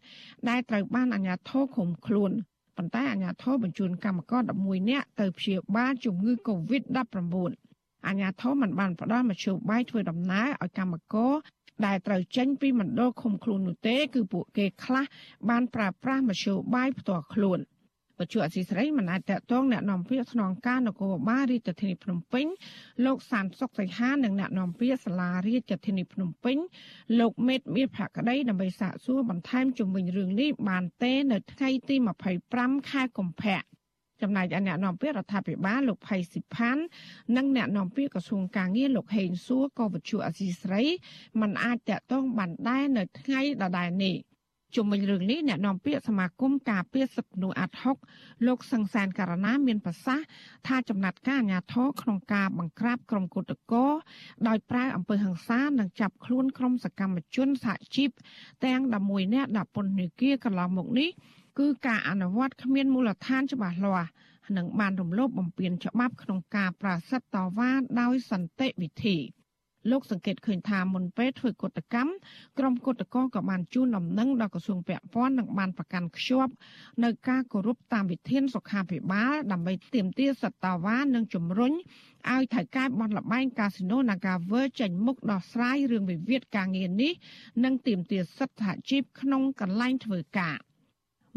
[0.49, 2.31] ដែលត្រូវបានអាជ្ញាធរឃុំខ្លួន
[2.77, 7.35] ប៉ុន្តែអាជ្ញាធរបញ្ជូនកម្មករ11នាក់ទៅព្យាបាលជំងឺ Covid-19
[8.07, 11.33] អាជ្ញាធរមិនបានផ្ដល់មធ្យោបាយធ្វើដំណើរឲ្យកម្មករ
[11.85, 15.05] ដែលត្រូវចេញពីមណ្ឌលឃុំខ្លួននោះទេ គឺពួកគេខ្លះ
[15.49, 17.59] បានប្រើប្រាស់មធ្យោបាយផ្ទាល់ខ្លួន។
[18.22, 22.46] បច្ចុប្បន្នអសីស្រីមិនអាចតតងแนะនាំពាក្យស្នងការនគរបាលរាជធានីភ្នំពេញ
[23.04, 26.56] លោកសានសុកសីហានិងแนะនាំពាក្យសាលារាជធានីភ្នំពេញ
[27.20, 31.96] លោកមេតមាសភក្តីដើម្បីសាកសួរបន្ថែមជំវិញរឿងនេះបានទេនៅថ្ងៃទី
[32.44, 33.60] 25ខែកុម្ភៈ
[34.22, 36.82] ចំណែកឯអ្នកនាំពាក្យរដ្ឋាភិបាលលោកផៃស៊ីផាន់
[37.36, 40.82] និងអ្នកនាំពាក្យក្រសួងកាងារលោកហេងសួរក៏វិទ្យុអសីស្រី
[41.40, 44.16] មិនអាចតតងបានដែរនៅថ្ងៃដដែលនេះ។
[44.75, 47.97] ជុំវិញរឿងនេះអ្នកនាំពាក្យសមាគមការពារសិទ្ធិមនុស្សអាត់ហុក
[48.47, 50.25] លោកសង្សានករណាមានប្រសាសន៍
[50.67, 53.85] ថាចំណាត់ការអាញាធរក្នុងការបង្ក្រាបក្រុមគឧតកោ
[54.47, 58.09] ដោយប្រើអំពើហិង្សានិងចាប់ខ្លួនក្រុមសកម្មជនសហជីព
[58.65, 61.09] ទាំង11នាក់ដាក់ពន្ធនាគារកន្លងមកនេះ
[61.59, 64.09] គឺការអនុវត្តគ្មានមូលដ្ឋានច្បាស់លាស់
[64.57, 67.71] និងបានរំលោភបំពានច្បាប់ក្នុងការប្រាស្រ័យតវ៉ា
[68.01, 69.17] ដោយសន្តិវិធី។
[69.91, 72.11] លោកសង្កេតឃើញថាមុនពេលធ្វើកុតកម្ម
[72.59, 76.51] ក្រុមកុតកោក៏បានជូនដំណឹងដល់ក្រសួងពាក់ព័ន្ធនិងបានប្រកាន់ខ្ជាប់
[77.03, 81.73] នៅការគោរពតាមវិធានសុខាភិបាល ដើម្បីទាមទារសតវ៉ានិងជំរុញ
[82.31, 87.13] ឲ្យថៅកែបនលបែងកាស៊ីណូ Nagawer ចេញមុខដោះស្រាយរឿងវិវាទការងារនេះ
[87.63, 90.57] និងទាមទារសិទ្ធិសហជីពក្នុងកន្លែងធ្វើការ។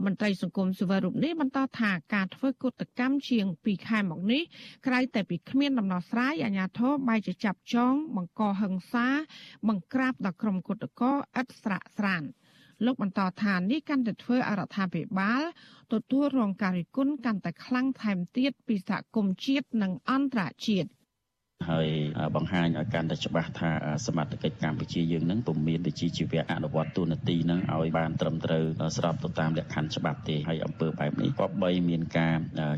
[0.04, 4.42] មន្ត្រីសង្គមស៊ីវិលរូបនេះបន្តថាការធ្វើកុតកម្មជាង2ខែមកនេះ
[4.86, 9.06] ក្រៅតែពីគ្មានដំណោះស្រាយអាជ្ញាធរបែរជាចាប់ចង បង្កហិង្សា
[9.68, 12.22] បង្ក្រាបដល់ក្រុមគុតកោឥតស្រាកស្រាន
[12.84, 15.42] លោកបន្តថានេះកាន់តែធ្វើឲ្យរដ្ឋាភិបាល
[15.92, 20.88] ទទួលរងការរិះគន់កាន់តែខ្លាំងថែមទៀតពីសហគមន៍ជាតិនិងអន្តរជាតិ
[21.70, 21.88] ហើយ
[22.36, 23.70] បង្ហាញឲ្យកាន់តែច្បាស់ថា
[24.06, 28.64] សមត្ថកិច្ចកម្ពុជាយើងនឹងពុំមានវិជ្ជាជីវៈអនុវត្តទូនាទីនឹងឲ្យបានត្រឹមត្រូវ
[28.96, 32.36] ស្របទៅតាមលក្ខខណ្ឌច្បាប់ទេហើយអំពើបែបនេះក៏បីមានការ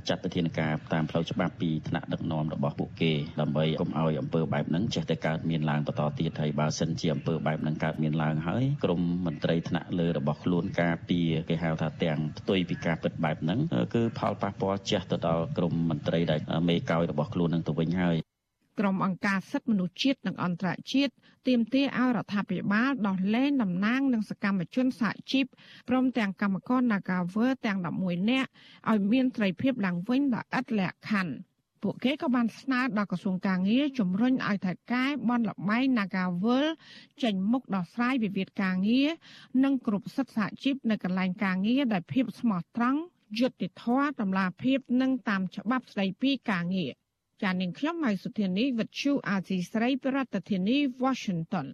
[0.08, 11.18] ចាត់វិធានការតាមផ្លូវច្បាប់ពីថ្នាក់ដឹកនាំរបស់ពួកគេដើម្បីកុំឲ្យអំពើបែបហ្នឹងចេះតែកើតមានឡើងបន្តទៀតហើយបើសិនជាអំពើបែបហ្នឹងកើតមានឡើងហើយក្រមមន្ត្រីថ្នាក់លើរបស់ខ្លួនការពី
[11.48, 13.58] គេហៅថាទាំងផ្ទុយពីការពិតបែបហ្នឹង
[13.94, 18.18] គឺផលប៉ះពាល់ជះទៅដល់ក្រមមន្ត្រីដែលមេកោយរបស់ខ្លួននឹងទៅវិញហើយ
[18.78, 21.12] ក្រុមអង្គការសិទ្ធិមនុស្សជាតិនិងអន្តរជាតិ
[21.48, 25.46] ទាមទារឲ្យរដ្ឋាភិបាលដោះលែងតំណាងនិងសកម្មជនសហជីព
[25.88, 28.48] ព្រមទាំងកម្មករ Nagawer ទាំង11នាក់
[28.90, 31.34] ឲ្យមានត្រីភាពឡើងវិញដោយឥតលក្ខខណ្ឌ
[31.82, 36.64] ពួកគេក៏បានស្នើដល់ក្រសួងការងារជំរុញឲ្យថៃកែបនលបែង Nagavel
[37.22, 39.08] ចេញមុខដោះស្រាយវិវាទការងារ
[39.64, 43.00] និងគ្រប់សិទ្ធិសហជីពនៅកន្លែងការងារដោយភាពស្មោះត្រង់
[43.38, 46.92] យុត្តិធម៌តម្លាភាពនិងតាមច្បាប់ស្តីពីការងារ។
[47.42, 51.66] ចានាងខ្ញុំម៉ៃសុធានីវិទ្យុអាស៊ីស្រីប្រធានាធិបតី Washington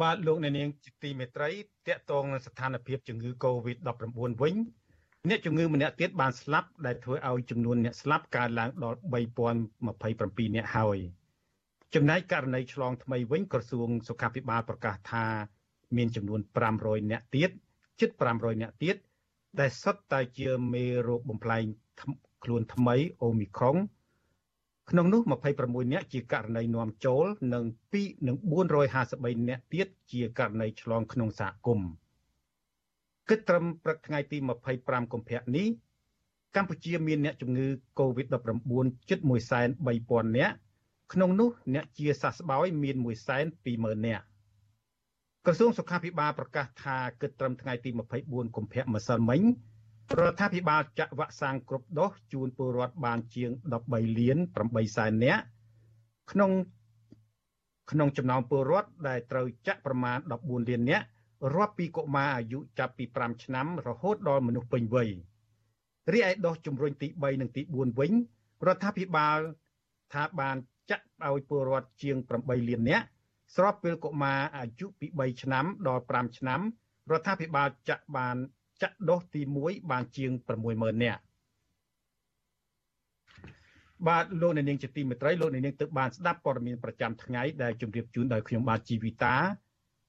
[0.00, 4.54] បាទលោកអ្នកនាងជាទីមេត្រីតកតងនឹងស្ថានភាពជំងឺ Covid-19 វិញ
[5.28, 10.98] អ្នកជំងឺម្នាក់ទៀតបានស្លាប់ដែលធ្វើឲ្យចំនួនអ្នកស្លាប់កើនឡើងដល់3027អ្នកហើយ
[11.94, 15.26] ចំណែកករណីឆ្លងថ្មីវិញក្រសួងសុខាភិបាលប្រកាសថា
[15.96, 16.40] មានចំនួន
[16.76, 17.50] 500អ្នកទៀត
[18.00, 18.96] ជិត500អ្នកទៀត
[19.60, 21.64] ដែលសុទ្ធតែជាមេរោគបំផ្លែង
[22.46, 23.76] ខ្លួនថ្មីអូមីក្រុង
[24.90, 25.22] ក្នុងនោះ
[25.58, 27.24] 26នាក់ជាករណីនាំចូល
[27.54, 28.36] និង2និង
[28.92, 31.90] 453នាក់ទៀតជាករណីឆ្លងក្នុងសហគមន៍
[33.28, 34.38] គិតត្រឹមព្រឹកថ្ងៃទី
[34.74, 35.66] 25កុម្ភៈនេះ
[36.56, 37.66] កម្ពុជាមានអ្នកជំងឺ
[37.98, 40.54] Covid-19 ជិត130,000នាក់
[41.12, 42.96] ក្នុងនោះអ្នកជាសះស្បើយមាន
[43.46, 44.24] 120,000នាក់
[45.46, 47.90] ក្រសួងសុខាភិបាលប្រកាសថាគិតត្រឹមថ្ងៃទី
[48.22, 49.40] 24កុម្ភៈម្សិលមិញ
[50.14, 53.50] រដ្ឋាភិបាលចាក់វ៉ាក់សាំងគ្រប់ដូសជូនពលរដ្ឋបានជាង
[53.84, 55.42] 13លាន8សែននាក់
[56.30, 56.50] ក្នុង
[57.90, 61.04] ក្នុងចំណោមពលរដ្ឋដែលត្រូវចាក់ប្រមាណ14លាននាក់
[61.54, 65.10] រាប់ពីកុមារអាយុចាប់ពី5ឆ្នាំរហូតដល់មនុស្សពេញវ័យ
[66.12, 68.12] រីឯដូសជំរុញទី3និងទី4វិញ
[68.66, 69.38] រដ្ឋាភិបាល
[70.12, 70.56] ថាបាន
[70.90, 73.06] ចាក់ឲ្យពលរដ្ឋជាង8លាននាក់
[73.54, 76.60] ស្របពេលកុមារអាយុពី3ឆ្នាំដល់5ឆ្នាំ
[77.10, 78.36] រដ្ឋាភិបាលចាក់បាន
[78.82, 80.30] ចាក់ដូសទី1បានជាង
[80.68, 81.22] 60000នាក់
[84.08, 89.34] បាទលោកអ្នកនាងជាទីមេត្រីលោកអ្នកនាងទើបបានស្ដាប់ព័ត៌មានប្រចាំថ្ងៃដែលជម្រាបជូនដោយខ្ញុំបាទជីវិតា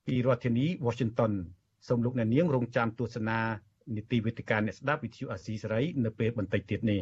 [0.08, 1.34] ពីរដ្ឋធានី Washington
[1.88, 3.40] សូមលោកអ្នកនាងរងចាំទស្សនា
[3.96, 7.02] នីតិវិទ្យាអ្នកស្ដាប់វិទ្យុអាស៊ីសេរីនៅពេលបន្តិចទៀតនេះ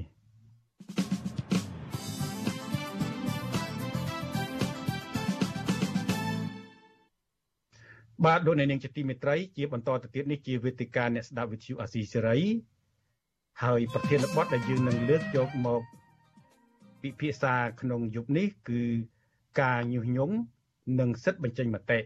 [8.24, 12.40] បាទលោកអ្នកនាងជាទីមេត្រីជាបន្តទៅទៀតនេះជាវេទិកាអ្នកស្ដាប់វិទ្យុអាស៊ីសេរី
[13.64, 15.82] ហើយប្រធានបទដែលយើងនឹងលើកយកមក
[17.02, 18.82] ពិភាក្សាក្នុងយុគនេះគឺ
[19.62, 20.36] ការញុះញង់
[21.00, 22.00] និងសិទ្ធិបញ្ចេញមតិ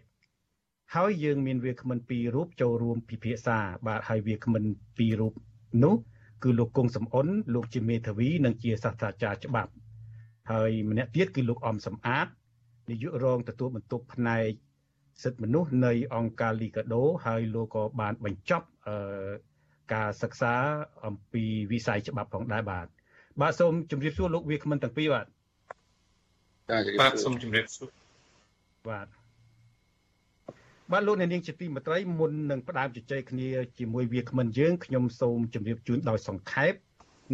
[0.96, 3.58] ហើយយើងមានវាគ្មិនពីររូបចូលរួមពិភាក្សា
[3.88, 4.64] បាទហើយវាគ្មិន
[4.98, 5.34] ពីររូប
[5.84, 5.96] នោះ
[6.44, 9.72] គឺលោកគង់សំអនលោកជាមេធាវីនិងជាសាស្ត្រាចារ្យច្បាប់
[10.52, 12.28] ហើយម្នាក់ទៀតគឺលោកអំសំអាត
[12.90, 14.52] នាយករងទទួលបន្ទុកផ្នែក
[15.24, 18.96] សិទ្ធិមនុស្សនៃអង្គការលីកាដូ ហើយលោកក៏បានបញ្ចប់អឺ
[19.94, 20.54] ការសិក្សា
[21.06, 22.88] អំពីវិស័យច្បាប់ផងដែរបាទ
[23.42, 25.26] បាទសូមជម្រាបសួរលោកវាគ្មិនទាំងពីរបាទ
[27.02, 27.90] បាទសូមជម្រាបសួរ
[28.90, 29.08] បាទ
[30.92, 36.74] បាទលោកអ្នកនាងជាទីមេត្រីមុននឹងផ្ដើមជជែកគ្នាជាមួយវាគ្មិនយើងខ្ញុំសូមជម្រាបជូនដោយសង្ខេប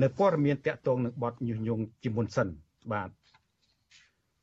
[0.02, 2.48] នៅព័ត៌មានតកតងនឹងបទញុះញង់ជាមុនសិន
[2.94, 3.10] បាទ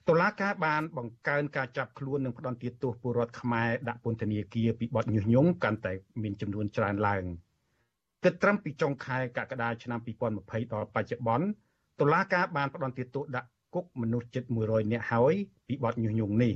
[0.08, 5.92] តុលាការបានបង្កើនការចាប់ខ្លួននិងផ្ដន្ទាទោសពលរដ្ឋខ្មែរដាក់ពន្ធនាគារពីបទញុះញង់កាន់តែ
[6.22, 7.24] មានចំនួនច្រើនឡើង
[8.24, 10.00] គិតត្រឹមពីចុងខែកក្កដាឆ្នាំ
[10.36, 11.46] 2020ដល់បច្ចុប្បន្ន
[12.00, 15.34] តុលាការបានផ្ដន្ទាទោសដាក់គុកមនុស្សជិត100នាក់ហើយ
[15.68, 16.54] ពីបទញុះញង់នេះ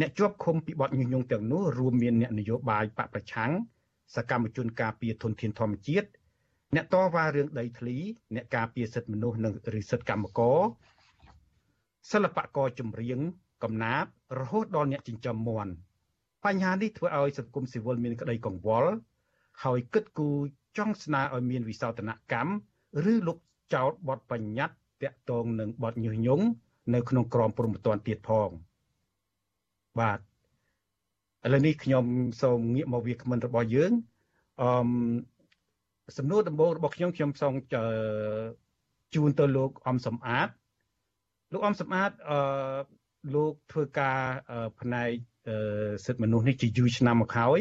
[0.00, 3.52] អ្នកជាប់ឃុំពីបទញុះញង់ទាំងនោះរួមមានអ្នកនយោបាយបកប្រឆាំង
[4.14, 6.08] សកម្មជនការពារធនធានធម្មជាតិ
[6.74, 7.96] អ្នកតវ៉ារឿងដីធ្លី
[8.34, 10.58] អ្នកការពារសិទ្ធិមនុស្សនិងឬសិទ្ធិកម្មករ
[12.10, 13.20] សិល្បករចម្រៀង
[13.62, 15.72] កំណាព្យរហូតដល់អ្នកចិញ្ចឹមមាន់
[16.44, 18.90] បញ្ហានេះធ្វើឲ្យសង្គមស៊ីវិលមានក្តីកង្វល់
[19.64, 20.36] ហើយគិតគូរ
[20.76, 22.52] ចង់ស្នើឲ្យមានវិសោធនកម្ម
[23.12, 23.38] ឬលុប
[23.74, 26.44] ចោលបទបញ្ញត្តិតាក់ទងនឹងបទញុះញង់
[26.94, 28.50] នៅក្នុងក្រមព្រហ្មទណ្ឌទៀតផង
[30.00, 30.22] បាទឥ
[31.52, 32.04] ឡូវនេះខ្ញុំ
[32.42, 33.92] សូមងាកមកវាគ្មិនរបស់យើង
[34.62, 34.68] អឺ
[36.16, 37.54] សំណួរដំបូងរបស់ខ្ញុំខ្ញុំសូម
[39.14, 40.48] ជូនទៅលោកអំសំអាត
[41.54, 42.38] លោកអំសំអាតអឺ
[43.34, 44.20] លោកធ្វើការ
[44.80, 45.10] ផ្នែក
[46.04, 47.60] សិទ្ធិមនុស្សនេះជាយូរឆ្នាំមកហើយ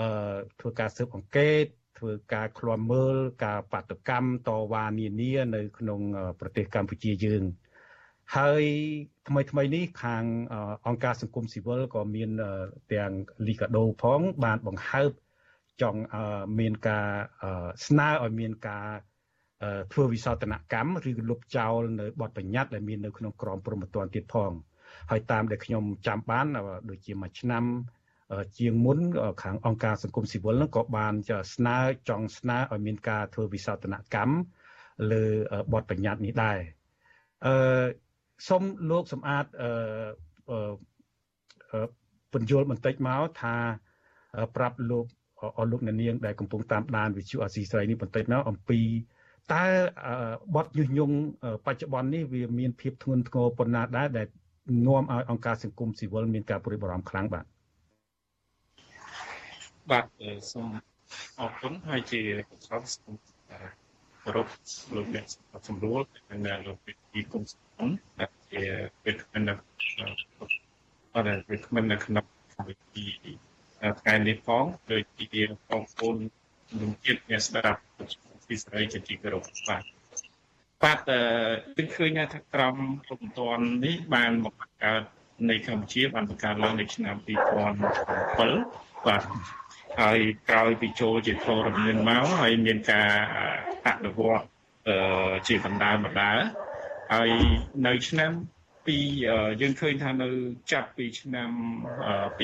[0.00, 1.64] អឺធ្វើការស៊ើបអង្កេត
[1.98, 6.00] ធ្វើការឃ្លាំមើលការបាតកម្មតវ៉ានានានៅក្នុង
[6.40, 7.42] ប្រទេសកម្ពុជាយើង
[8.36, 8.62] ហើយ
[9.28, 10.24] ថ្មីថ្មីនេះខាង
[10.86, 12.30] អង្គការសង្គមស៊ីវិលក៏មាន
[12.92, 13.12] ទាំង
[13.48, 15.10] លីកាដូផងបានបង្ហើប
[15.82, 16.00] ចង់
[16.58, 17.08] មានការ
[17.86, 18.86] ស្នើឲ្យមានការ
[19.92, 24.52] ធ្វើវិសោធនកម្មឬលុបចោលនៅបទបញ្ញត្តិដែលមាននៅក្នុងក្រមព្រហ្មទណ្ឌទៀតផង
[25.10, 26.46] ហើយតាមដែលខ្ញុំចាំបាន
[26.90, 27.64] ដូចជាមួយឆ្នាំ
[28.58, 28.98] ជាងមុន
[29.42, 31.14] ខាងអង្គការសង្គមស៊ីវិលហ្នឹងក៏បាន
[31.54, 31.76] ស្នើ
[32.08, 34.36] ចង់ស្នើឲ្យមានការធ្វើវិសោធនកម្ម
[35.12, 35.24] លើ
[35.72, 36.58] បទបញ្ញត្តិនេះដែរ
[37.46, 37.86] អឺ
[38.48, 41.80] សូមលោកសំអាតអឺ
[42.32, 43.56] ពន្យល់បន្តិចមកថា
[44.56, 45.06] ប្រាប់លោក
[45.56, 48.80] អស់លោកអ្នកនាងដែលកំពុងតាមដានវិទ្យុអាស៊ីសេរីនេះបន្តិចមកអំពី
[49.52, 49.64] តើ
[50.54, 51.16] បទញុះញង់
[51.66, 54.26] បច្ចុប្បន្ននេះវាមានភាពធ្ងន់ធ្ងរប៉ុណ្ណាដែរដែល
[54.86, 57.44] នាំឲ្យអង្គការសង្គមស៊ីវិលមានការព្រួយបារម្ភខ្លាំងបាទ
[59.90, 60.04] បាទ
[60.52, 60.66] សូម
[61.40, 62.20] អរគុណហើយជា
[62.66, 63.14] សពសូម
[64.24, 64.48] គោរព
[64.94, 65.24] លោកអ្នក
[65.68, 67.88] សម្រួលនិងលោកវិទ្យាគុំសំ
[68.18, 68.62] ដែលជា
[69.04, 69.54] វិទ្យានៅ
[71.14, 72.24] អរវិទ្យានៅក្នុង
[72.68, 76.16] វិទ្យាថ្ងៃនេះផងដូចជាបងប្អូន
[76.80, 77.80] នឹងជាតិអ្នកស្ដាប់
[78.48, 79.82] ពីស្រីជាទីគោរពបាទ
[80.82, 80.98] បាទ
[81.76, 82.76] ទិញឃើញថាក្រម
[83.10, 85.02] រំទាន់នេះបានមកកើត
[85.50, 89.22] នៅកម្ពុជាបានបង្កើតឡើងនៅឆ្នាំ2007បាទ
[90.00, 90.18] ហើយ
[90.50, 93.10] ក្រោយពីចូលជាធរមានមកហើយមានការ
[93.86, 94.46] អនុវត្ត
[95.48, 96.32] ជាបណ្ដាបណ្ដា
[97.14, 97.30] ហើយ
[97.86, 98.32] នៅឆ្នាំ
[98.86, 98.98] ពី
[99.60, 100.28] យើងឃើញថានៅ
[100.72, 101.50] ចាប់ពីឆ្នាំ
[102.38, 102.40] 2010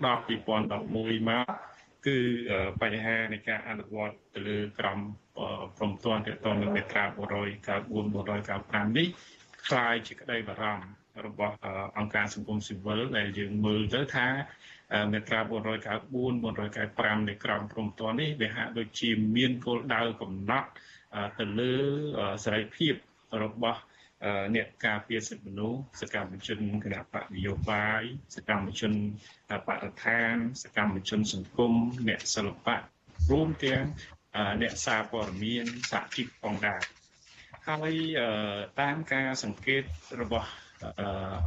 [0.00, 1.44] 2011មក
[2.05, 2.17] គឺ
[2.81, 4.99] បញ្ហានៃការអនុវត្តទៅលើក្រម
[5.77, 7.17] ព្រមទាន់ទាក់ទងនឹងមេត្រា194
[8.85, 9.07] 195នេះ
[9.67, 11.55] คล้ายជាក្តីបារម្ភរបស់
[11.97, 14.27] អង្គការសង្គមស៊ីវិលដែលយើងមើលទៅថា
[15.11, 15.51] មេត្រា494
[16.13, 20.69] 495នៃក្រមព្រំទាន់នេះវាហាក់ដូចជាមានគោលដៅកំណត់
[21.39, 21.73] ទៅលើ
[22.43, 22.93] សេរីភាព
[23.43, 23.79] របស់
[24.54, 28.02] អ្នកការពារសិទ្ធិមនុស្សសកម្មជនគណៈបកនយោបាយ
[28.36, 28.92] សកម្មជន
[29.66, 31.72] បរិស្ថានសកម្មជនសង្គម
[32.08, 32.76] អ្នកសិល្បៈ
[33.30, 33.84] រួមទាំង
[34.62, 36.82] អ្នកសារព័ត៌មានសហជីពផងដែរ
[37.68, 37.94] ហើយ
[38.80, 39.82] តាមការសង្កេត
[40.20, 40.48] របស់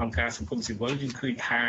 [0.02, 1.64] អង្គការសង្គមស៊ីវិលយើងឃើញថា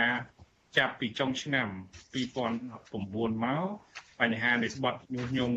[0.79, 1.69] ចាប់ពីចុងឆ្នាំ
[2.15, 3.67] 2009មក
[4.21, 5.57] បញ្ហានៃបទញុះញង់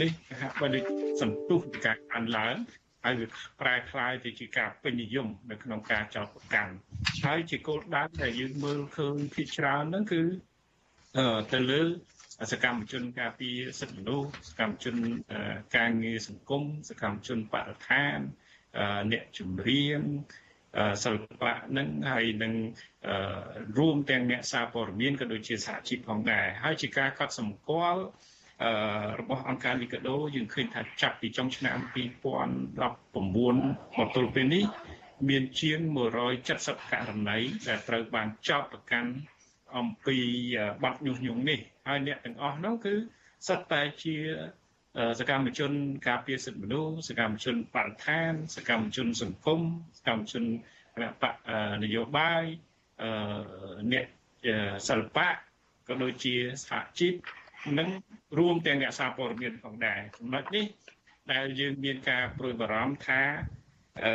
[0.00, 0.84] នេះហាក់បីដូច
[1.20, 2.56] សន្ទុះនៃការអានឡើង
[3.05, 3.27] ហើយវា
[3.61, 6.73] ប្រែคล้ายទៅជាការពេញនិយមនៅក្នុងការចោទប្រកាន់
[7.25, 10.21] ហើយជាគោលដៅដែលយើងមើលឃើញភាគច្រើនហ្នឹងគឺ
[11.53, 11.81] ទៅលើ
[12.51, 14.95] សកម្មជនការពារសិទ្ធិមនុស្សសកម្មជន
[15.77, 18.17] ការងារសង្គមសកម្មជនបរិស្ថាន
[19.11, 20.01] អ្នកជំនាញ
[21.03, 22.53] សិល្បៈនឹងហើយនឹង
[23.77, 28.03] រួមទាំងអ្នកសារព័ត៌មានក៏ដូចជាសហជីពផងដែរហើយជាការកត់សម្គាល់
[29.20, 34.64] របស់អង្គការលីកាដូយើងឃើញថាចាប់ពីចុងឆ្នាំ2019មកទល់ពេលនេះ
[35.28, 35.80] មានជាង
[36.36, 37.38] 170ករណី
[37.68, 39.10] ដែលត្រូវបានចោទប្រកាន់
[39.76, 40.18] អំពី
[40.82, 41.58] បទញុះញង់នេះ
[41.88, 42.94] ហើយអ្នកទាំងអស់នោះគឺ
[43.48, 44.16] សិតតែជា
[45.20, 45.72] សកម្មជន
[46.08, 49.60] ការពារសិទ្ធិមនុស្សសកម្មជនបរិស្ថាន សកម្មជនសង្គម
[49.98, 50.44] សកម្មជន
[50.94, 51.34] គណៈបក
[51.82, 52.44] នយោបាយ
[53.92, 54.06] អ្នក
[54.88, 55.28] សិល្បៈ
[55.88, 56.34] ក៏ដូចជា
[56.68, 57.14] សហជីព
[57.78, 57.88] និង
[58.38, 60.64] រួមទាំងអ្នកសារព័ត៌មានផងដែរចំណុចនេះ
[61.32, 63.20] ដែលយើងមានការព្រួយបារម្ភថា
[64.04, 64.12] អឺ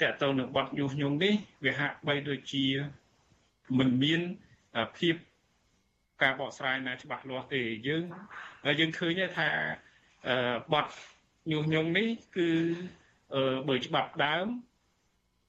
[0.00, 1.34] តកតទៅនឹងបទញុះញង់នេះ
[1.64, 2.66] វាហាក់បីដូចជា
[3.78, 4.20] មិនមាន
[4.98, 5.14] ភាព
[6.22, 8.04] ការបកស្រាយណាច្បាស់លាស់ទេយើង
[8.80, 9.48] យើងឃើញថា
[10.72, 10.86] បទ
[11.52, 12.48] ញុះញង់នេះគឺ
[13.68, 14.46] បើច្បាប់ដើម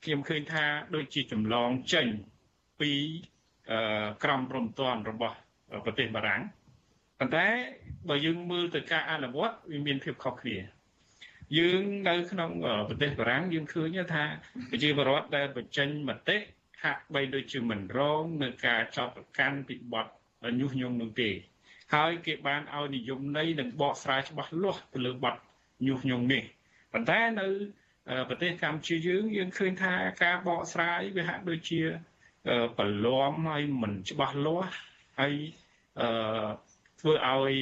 [0.03, 2.07] ខ្ញុំឃើញថាដូចជាចម្លងចេញ
[2.81, 2.91] ពី
[4.23, 5.35] ក្រមព្រំទាន់របស់
[5.85, 6.41] ប្រទេសបារាំង
[7.21, 7.47] ប៉ុន្តែ
[8.09, 10.57] បើយើងមើលទៅការអនុវត្តវាមានភាពខុសគ្នា
[11.57, 12.51] យើងនៅក្នុង
[12.87, 14.23] ប្រទេសបារាំងយើងឃើញថា
[14.71, 16.37] ប្រជាពលរដ្ឋដែលបញ្ចេញមតិ
[16.83, 20.07] ហាក់បីដូចជាមិនរងនៅការចោទប្រកាន់ពីបទ
[20.59, 21.29] ញុះញង់នោះទេ
[21.95, 25.35] ហើយគេបានឲ្យនិយមន័យនិងបកស្រាយច្បាស់លាស់ទៅលើបទ
[25.87, 26.43] ញុះញង់នេះ
[26.93, 27.47] ប៉ុន្តែនៅ
[28.29, 29.93] ប្រទេសកម្ពុជាយើងយើងឃើញថា
[30.23, 31.81] ការបកស្រាយវាហាក់ដូចជា
[32.77, 34.71] ប្រឡំហើយមិនច្បាស់លាស់
[35.19, 35.33] ហើយ
[35.99, 36.07] អឺ
[37.01, 37.53] ធ្វើឲ្យ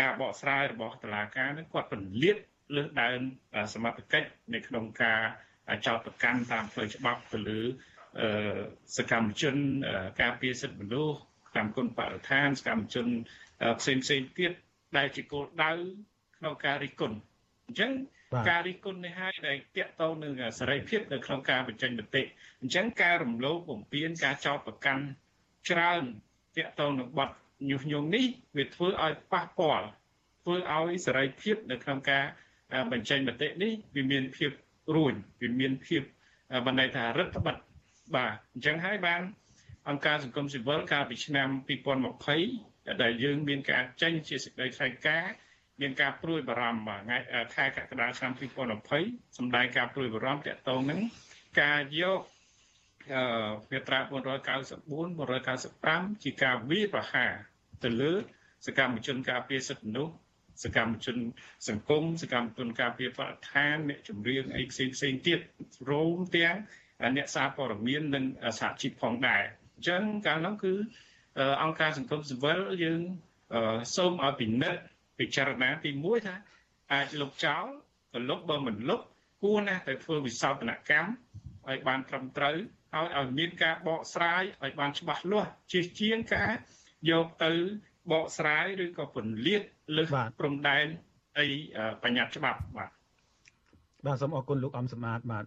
[0.00, 2.36] ការបកស្រាយរបស់តុលាការនឹងគាត់ពន្លាត
[2.76, 3.20] លើសដើម
[3.74, 5.20] សមត្ថកិច្ចនៅក្នុងការ
[5.86, 7.60] ចោទប្រកាន់តាមផ្លូវច្បាប់ទៅលើ
[8.96, 9.56] សកម្មជន
[10.20, 11.16] ការពារសិទ្ធិមនុស្ស
[11.56, 13.06] កម្មគុណបរិស្ថានសកម្មជន
[13.80, 14.52] ផ្សេងផ្សេងទៀត
[14.96, 15.72] ដែលជាគោលដៅ
[16.38, 17.16] ក្នុងការរិះគន់
[17.66, 17.92] អញ្ចឹង
[18.48, 22.22] ការរិះគន់នេះហើយដែលតាក់ទងនឹងសេរីភាពនៅក្នុងការបញ្ចេញមតិ
[22.60, 25.02] អញ្ចឹងការរំលោភបំពានការចោទប្រកាន់
[25.70, 26.02] ច្រើន
[26.56, 27.30] តាក់ទងនឹងបទ
[27.68, 29.86] ញុះញង់នេះវាធ្វើឲ្យប៉ះពាល់
[30.42, 32.24] ធ្វើឲ្យសេរីភាពនៅក្នុងការ
[32.92, 34.50] បញ្ចេញមតិនេះវាមានភាព
[34.94, 36.02] រួញវាមានភាព
[36.66, 37.60] បណ្ដៃថារដ្ឋបတ်
[38.14, 39.22] បាទអញ្ចឹងហើយបាន
[39.88, 41.48] អង្គការសង្គមស៊ីវិលកាលពីឆ្នាំ
[42.26, 45.32] 2020ដែលយើងមានការចេញជាសេចក្តីថ្លែងការណ៍
[45.80, 47.18] មានការព្រួយបារម្ភថ្ងៃ
[47.54, 48.32] ខែកក្កដាឆ្នាំ
[48.84, 51.00] 2020សម្ដែងការព្រួយបារម្ភទាក់ទងនឹង
[51.60, 52.37] ការយកអឺ
[53.70, 54.10] មាត្រា494
[56.08, 57.32] 195ជាការវាយប្រហារ
[57.84, 58.12] ទៅលើ
[58.66, 60.14] សកម្មជនការពារសិទ្ធិមនុស្ស
[60.64, 61.16] សកម្មជន
[61.68, 65.40] សង្គមសកម្មជនការពារបរិស្ថានអ្នកជំនាញអីផ្សេងផ្សេងទៀត
[65.90, 66.56] រួមទាំង
[67.16, 68.24] អ្នកសារព័ត៌មាននិង
[68.60, 69.42] សហជីពផងដែរ
[69.76, 70.74] អញ្ចឹងកាលនោះគឺ
[71.62, 73.00] អង្គការសង្គមស៊ីវិលយើង
[73.96, 74.80] សូមឲ្យពិនិត្យ
[75.18, 76.34] ពិចារណាទី1ថា
[76.92, 77.64] អាចលុបចោល
[78.12, 79.00] ក៏លុបបើមិនលុប
[79.42, 81.10] គួរណាស់ទៅធ្វើវិសោធនកម្ម
[81.68, 82.56] ឲ្យបានត្រឹមត្រូវ
[82.94, 86.50] ហើយឲ្យមានការបកស្រាយឲ្យបានច្បាស់លាស់ជាជាងការ
[87.10, 87.52] យកទៅ
[88.12, 89.62] បកស្រាយឬក៏ពន្លាត
[89.96, 90.08] លើស
[90.38, 90.86] ព្រំដែន
[91.38, 91.46] អី
[92.02, 92.90] បញ្ញត្តិច្បាប់បាទ
[94.06, 95.44] បាទសូមអរគុណលោកអំសម្បត្តិបាទ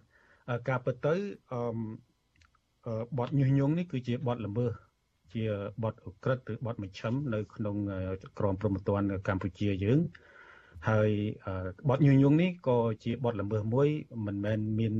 [0.68, 1.14] ការពិតទៅ
[1.52, 4.72] អឺបទញុះញង់នេះគឺជាបទល្មើស
[5.34, 5.44] ជា
[5.82, 7.76] បទអក្រិតឬបទមជ្ឈិមនៅក្នុង
[8.38, 9.98] ក្រមព្រហ្មទណ្ឌកម្ពុជាយើង
[10.88, 11.10] ហើយ
[11.88, 13.88] បទញុះញង់នេះក៏ជាបទល្មើសមួយ
[14.26, 14.94] មិនមែនមាន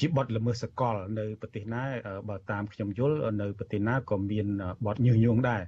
[0.00, 1.82] ជាបទល្មើសសកល នៅប្រទេសណា
[2.28, 4.46] បើតាមខ្ញុំយល់នៅប្រទេសណាក៏មាន
[4.86, 5.62] បទញុះញង់ដែរ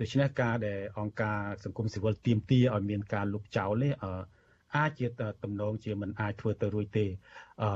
[0.00, 3.92] ដូច្នេះការដែលអង្គការសង្គមស៊ីវិលទៀមទាឲ្យមានការលុបចោលនេះ
[4.76, 5.06] អាចជា
[5.44, 7.06] តំណងជាមិនអាចធ្វើទៅរួចទេ
[7.62, 7.70] អឺ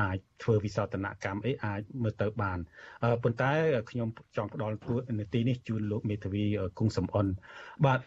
[0.00, 2.58] អាចធ្វើវិសោធនកម្មអីអាចមើលទៅបាន
[3.22, 3.50] ប៉ុន្តែ
[3.90, 6.44] ខ្ញុំចង់ផ្ដល់ទួនាទីនេះជូនលោកមេធាវី
[6.78, 7.26] គង់សំអន
[7.84, 7.98] បាទ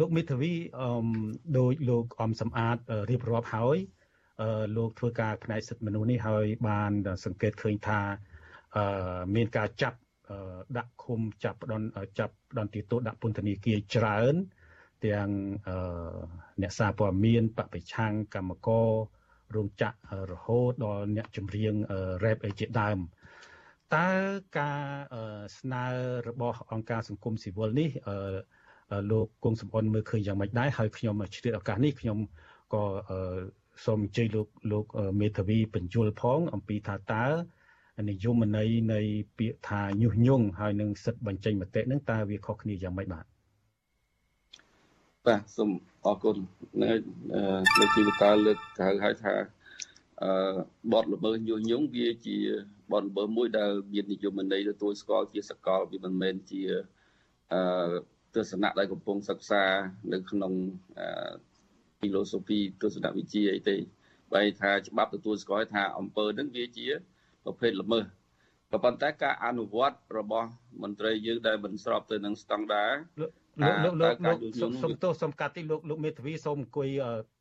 [0.00, 0.88] លោកមេធាវីអឺ
[1.58, 2.76] ដោយលោកអំសំអាត
[3.10, 3.78] រៀបរាប់ហើយ
[4.76, 6.92] លោកធ្វើការផ្នែកសិទ្ធិមនុស្សនេះហើយបាន
[7.24, 8.00] សង្កេតឃើញថា
[8.76, 9.98] អឺមានការចាប់
[10.78, 11.86] ដាក់ឃុំចាប់ផ្ដន់
[12.18, 14.34] ចាប់ផ្ដន់ទីតូដាក់ពន្ធនាគារច្រើន
[15.04, 15.28] ទាំង
[16.62, 18.88] អ្នកសារព័ត៌មានបពប្រឆាំងកម្មករ
[19.54, 19.96] រោងចក្រ
[20.32, 21.74] រហូតដល់អ្នកចម្រៀង
[22.24, 22.98] រ៉េបអីជាដើម
[23.96, 24.10] តើ
[24.58, 24.82] ការ
[25.58, 25.84] ស្នើ
[26.28, 27.90] របស់អង្គការសង្គមស៊ីវិលនេះ
[29.10, 32.18] លោកគង់សំអនមើលឃើញយ៉ាងម៉េចដែរហើយខ្ញុំឆ្លៀតឱកាសនេះខ្ញុំ
[32.74, 32.82] ក៏
[33.84, 34.84] សូមអញ្ជើញលោកលោក
[35.20, 37.24] មេធាវីបញ្យលផង អំពីថាតើ
[38.10, 39.00] និយមន័យនៃ
[39.38, 43.24] ពាក្យថាញុះញង់ហើយនឹងសិទ្ធិបញ្ចេញមតិនឹងតើវាខុសគ្នាយ៉ាងម៉េចបាទ
[45.26, 45.70] បាទសូម
[46.06, 46.36] អរគុណ
[46.82, 46.90] នៅ
[47.78, 49.34] លោកជីវតាលើកកៅហៅថា
[50.22, 50.30] អឺ
[50.92, 52.36] បទល្មើសញុះញង់វាជា
[52.92, 56.62] បទល្មើសមួយដែលមាននិយមន័យទទួលស្គាល់ជាសកលវាមិនមែនជា
[57.52, 57.60] អឺ
[58.34, 59.64] ទស្សនៈដែលកំពុងសិក្សា
[60.12, 60.52] នៅក្នុង
[60.98, 61.06] អឺ
[62.00, 63.76] philosophy ទស្សនវិជ្ជាអីទេ
[64.32, 66.86] បែរថាច្បាប់ទទួលស្គាល់ថាអង្គើនឹងវាជា
[67.44, 68.04] ប្រភេទល្មើស
[68.72, 70.48] ក៏ប៉ុន្តែការអនុវត្តរបស់
[70.82, 73.30] មន្ត្រីយើងដែលមិនស្របទៅនឹងស្តង់ដារលោក
[73.82, 74.38] លោកលោកលោក
[74.82, 76.88] សុំទោសសុំកាត់តិចលោកលោកមេធាវីសូមអង្គុយ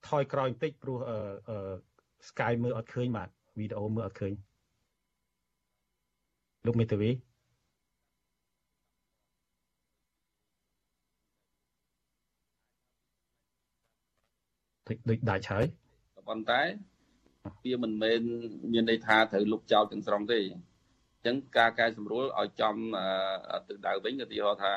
[0.09, 1.57] ថយក្រោយបន្តិចព្រោះអឺ
[2.29, 3.29] Sky មើលអត់ឃើញបាទ
[3.59, 4.33] វីដេអូមើលអត់ឃើញ
[6.65, 7.09] លោកមេធាវី
[15.09, 15.65] ដូចដាច់ហើយ
[16.27, 16.61] ប៉ុន្តែ
[17.63, 18.21] វាមិនមែន
[18.73, 22.75] មានន័យថាត្រូវលុបចោលទាំងស្រុងទេអញ្ចឹងការកែសម្រួលឲ្យចំ
[23.67, 24.73] ទៅដៅវិញឧទាហរណ៍ថា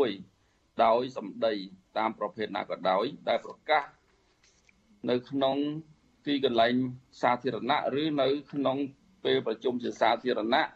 [0.05, 1.53] 1ដោយសម្ដី
[1.97, 3.83] តាមប្រភេទណាក៏ដោយ ដែលប្រកាស
[5.09, 5.57] នៅក្នុង
[6.25, 6.73] ទីកន្លែង
[7.21, 8.77] សាធារណៈឬនៅ ក្នុង
[9.25, 10.69] ពេលប្រជុំជាសាធារណៈ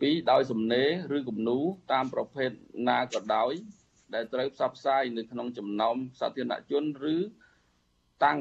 [0.00, 1.58] ពីរដោយសំណេរឬគំនូ
[1.92, 2.50] តាមប្រភេទ
[2.88, 3.52] ណាក៏ដោយ
[4.14, 6.84] ដែលត្រូវផ្សព្វផ្សាយនៅក្នុងចំណោមសាធារណជន
[7.14, 7.16] ឬ
[8.24, 8.40] តាំង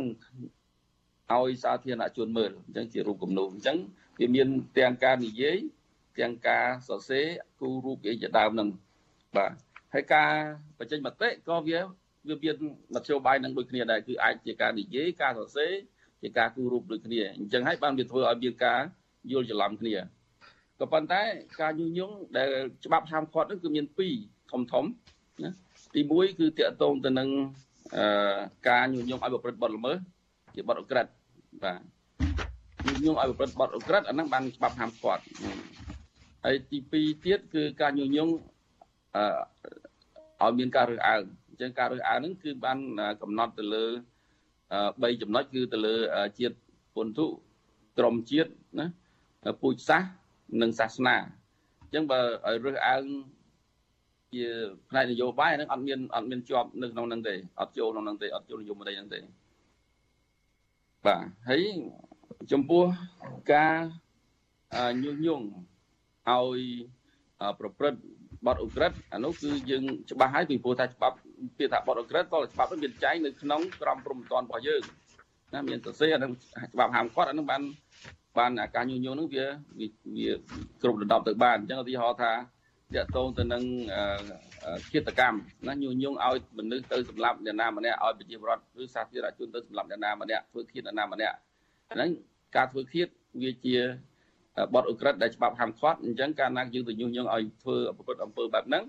[1.31, 3.77] ឲ្យសាធារណជនមើលអញ្ចឹងជារូបគំនូរអញ្ចឹង
[4.19, 4.47] វាមាន
[4.77, 5.57] ទាំងការនិយាយ
[6.19, 7.25] ទាំងការសរសេរ
[7.59, 8.69] គូរូបអីជាដើមហ្នឹង
[9.37, 9.51] បាទ
[9.93, 10.31] ហើយការ
[10.79, 11.79] បញ្ចេញមតិក៏វា
[12.27, 12.55] វាមាន
[12.95, 15.71] មធ្យោបាយនឹងដូចគ្នាដែរគឺអាចជាការនិយាយការសរសេរ
[16.21, 18.81] ជាការគូរូបដូចគ្នាអញ្ចឹងហើយបានវាធ្វើឲ្យមានការ
[19.31, 19.95] យល់ច្រឡំគ្នា
[20.79, 21.21] ក៏ប៉ុន្តែ
[21.61, 22.49] ការញុះញង់ដែល
[22.85, 23.85] ច្បាប់ហាមឃាត់ហ្នឹងគឺមាន
[24.19, 24.85] 2ធំធំ
[25.43, 25.51] ណា
[25.95, 27.29] ទី1គឺតាក់ទងទៅនឹង
[27.95, 28.37] អឺ
[28.69, 29.97] ការញុះញង់ឲ្យប្រព្រឹត្តបទល្មើស
[30.55, 31.05] ជាបទអក្រិត
[31.63, 31.79] បាទ
[32.85, 35.23] ញុះញង់ឲ្យប្រព្រឹត្តបទអក្រិតអាហ្នឹងបានច្បាប់ហាមឃាត់
[36.45, 38.33] ហើយទី2ទៀតគឺការញុះញង់
[39.15, 42.77] អឺឲ្យមានការរើសអើងអញ្ចឹងការរើសអើងហ្នឹងគឺបាន
[43.21, 43.85] កំណត់ទៅលើ
[44.73, 45.95] 3ចំណុចគឺទៅលើ
[46.39, 46.55] ជាតិ
[46.95, 47.25] ពន្ធុ
[47.97, 48.87] ក្រមជាតិណា
[49.61, 50.09] ពូជសាសន៍
[50.61, 51.15] និងសាសនា
[51.81, 53.03] អញ្ចឹងបើឲ្យរើសអើង
[54.33, 54.45] ជា
[54.89, 59.19] ផ្នែកនយោបាយហ្នឹងអត់មានអត់មានជាប់នៅក្នុងហ្នឹងទេអត់ចូលក្នុងហ្នឹងទេអត់ចូលនយោបាយហ្នឹងទេ
[61.05, 61.63] បាទហើយ
[62.51, 62.83] ចំពោះ
[63.53, 63.77] ការ
[65.03, 65.45] ញុះញង់
[66.31, 66.59] ឲ្យ
[67.59, 67.99] ប្រព្រឹត្ត
[68.45, 71.15] បទអ ுக ្រិតអានោះគឺយើងច្បាស់ហើយពីព្រោះថាច្បាប់
[71.57, 74.81] ពាក្យថាបទអ ுக ្រិតក៏ច្បាប់នោះមានចែងនៅក្នុងក្រមព្រំប្រទានរបស់យើង
[75.53, 76.31] ណាមានសរសេរអានឹង
[76.73, 77.61] ច្បាប់ហាមឃាត់អានឹងបាន
[78.37, 79.45] បានការញុះញង់នឹងវា
[79.79, 79.87] វា
[80.81, 82.31] គ្រប់ដណ្ដប់ទៅបានអញ្ចឹងឧទាហរណ៍ថា
[82.95, 83.63] តាក់ទងទៅនឹង
[84.93, 91.35] គិតកម្មណាញុះញង់ឲ្យមនុស្សទៅសម្លាប់អ្នកណាម្នាក់ឲ្យប្រជាពលរដ្ឋឬសាធារណជនទៅសម្លាប់អ្នកណាម្នាក់ធ្វើឃាតអ្នកណាម្នាក់
[91.93, 92.09] ហ្នឹង
[92.55, 93.07] ការធ្វើឃាត
[93.41, 93.77] វាជា
[94.74, 98.84] បទអ ுக ្រិតដែលច្បាប់ហាមឃាត់អញ្ចឹងកាលណាយើងទៅញុះញង់ឲ្យធ្វើប្រព្រឹត្តអំពើបែបហ្នឹង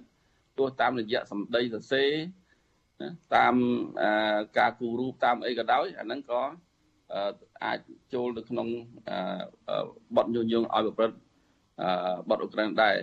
[0.58, 2.10] ទោះតាមរយៈសម្ដីសរសេរ
[3.36, 3.56] តាម
[4.58, 6.42] ការគូររូបតាមអីក៏ដោយអាហ្នឹងក៏
[7.64, 7.80] អាច
[8.14, 8.68] ចូលនៅក្នុង
[10.16, 11.18] បទញុះញង់ឲ្យប្រព្រឹត្ត
[12.30, 12.96] បទអ ுக ្រិតដែរ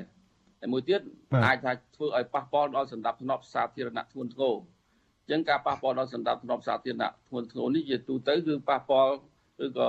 [0.61, 1.01] តែមួយទៀត
[1.45, 4.55] អាចថាធ្វើឲ្យប៉ះពាល់ដល់សន្តិភាពសាធារណៈធ្ងន់ធ្ងរ
[5.23, 9.13] អញ្ចឹងការប៉ះពាល់ដល់សន្តិភាពសាធារណៈធ្ងន់ធ្ងរនេះជាទូទៅគឺប៉ះពាល់
[9.65, 9.89] ឬក៏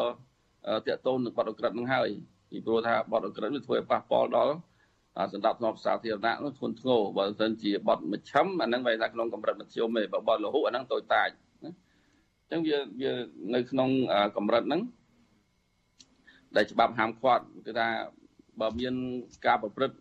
[0.88, 2.10] តកតូននឹងបទអ ுக ្រិតនឹងហើយ
[2.53, 4.55] ពីព្រោះថាបទអ ுக ្រិតវាធ្វើឲ្យប៉ះពាល់ដល់
[5.33, 11.29] សន្តិភាពសាធារណៈនោះធ្ងន់ធ្ងរបើមិនជាបទមជ្ឈិមអាហ្នឹងវាថាក្នុងកម្រិតមធ្យមទេបើបទលហុអាហ្នឹងតូចតាច
[11.65, 11.71] ណា
[12.49, 13.13] អញ្ចឹងវាវា
[13.55, 13.91] នៅក្នុង
[14.37, 14.83] កម្រិតហ្នឹង
[16.57, 17.89] ដែលច្បាប់ហាមឃាត់គឺថា
[18.61, 18.95] បើមាន
[19.47, 19.97] ការប្រព្រឹត្ត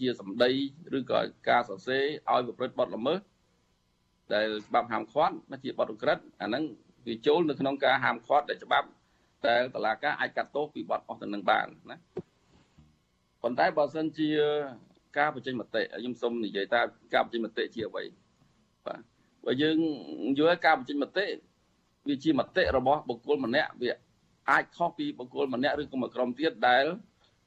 [0.00, 0.50] ជាសម្ដី
[0.96, 3.20] ឬក៏ការសរសេរឲ្យប្រព្រឹត្តបទល្មើស
[4.34, 6.64] ដែលច្បាប់ហាមឃាត់ជាបទឧក្រិដ្ឋអាហ្នឹង
[7.06, 8.88] វាចូលនៅក្នុងការហាមឃាត់ដែលច្បាប់
[9.46, 11.96] ដែលតឡាការអាចកាត់ទោសពីបទអស់ទៅនឹងបានណា
[13.42, 14.28] ប៉ុន្តែបើសិនជា
[15.18, 16.80] ការបញ្ចេញមតិខ្ញុំសូមនិយាយថា
[17.14, 18.04] ការបញ្ចេញមតិជាអ្វី
[18.86, 19.00] បាទ
[19.44, 19.78] បើយើង
[20.38, 21.26] យល់ការបញ្ចេញមតិ
[22.08, 23.90] វាជាមតិរបស់បុគ្គលម្នាក់វា
[24.50, 26.84] អាចខុសពីបុគ្គលម្នាក់ឬក៏មួយក្រុមទៀតដែល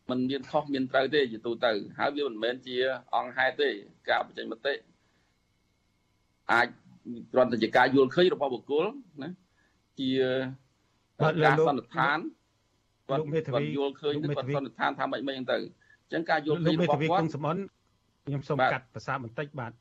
[0.10, 2.76] มันមានខុសមានត្រូវទេជាទូទៅហើយវាមិនមែនជា
[3.16, 3.70] អង្គហេតុទេ
[4.10, 4.74] ការបញ្ចេញមតិ
[6.52, 6.68] អាច
[7.32, 8.86] គ្រាន់តែជាការយល់ឃើញរបស់បុគ្គល
[9.22, 9.30] ណា
[10.00, 10.10] ជា
[11.22, 12.20] ការសន្និដ្ឋាន
[13.10, 17.58] គាត់គាត់យល់ឃើញគាត់សន្និដ្ឋានថាម៉េចម៉េចហ្នឹងទៅអញ្ចឹងការយល់ឃើញរបស់គាត់គុំសំអន
[18.26, 19.74] ខ្ញុំសូមកាត់ភាសាបន្តិចបាទ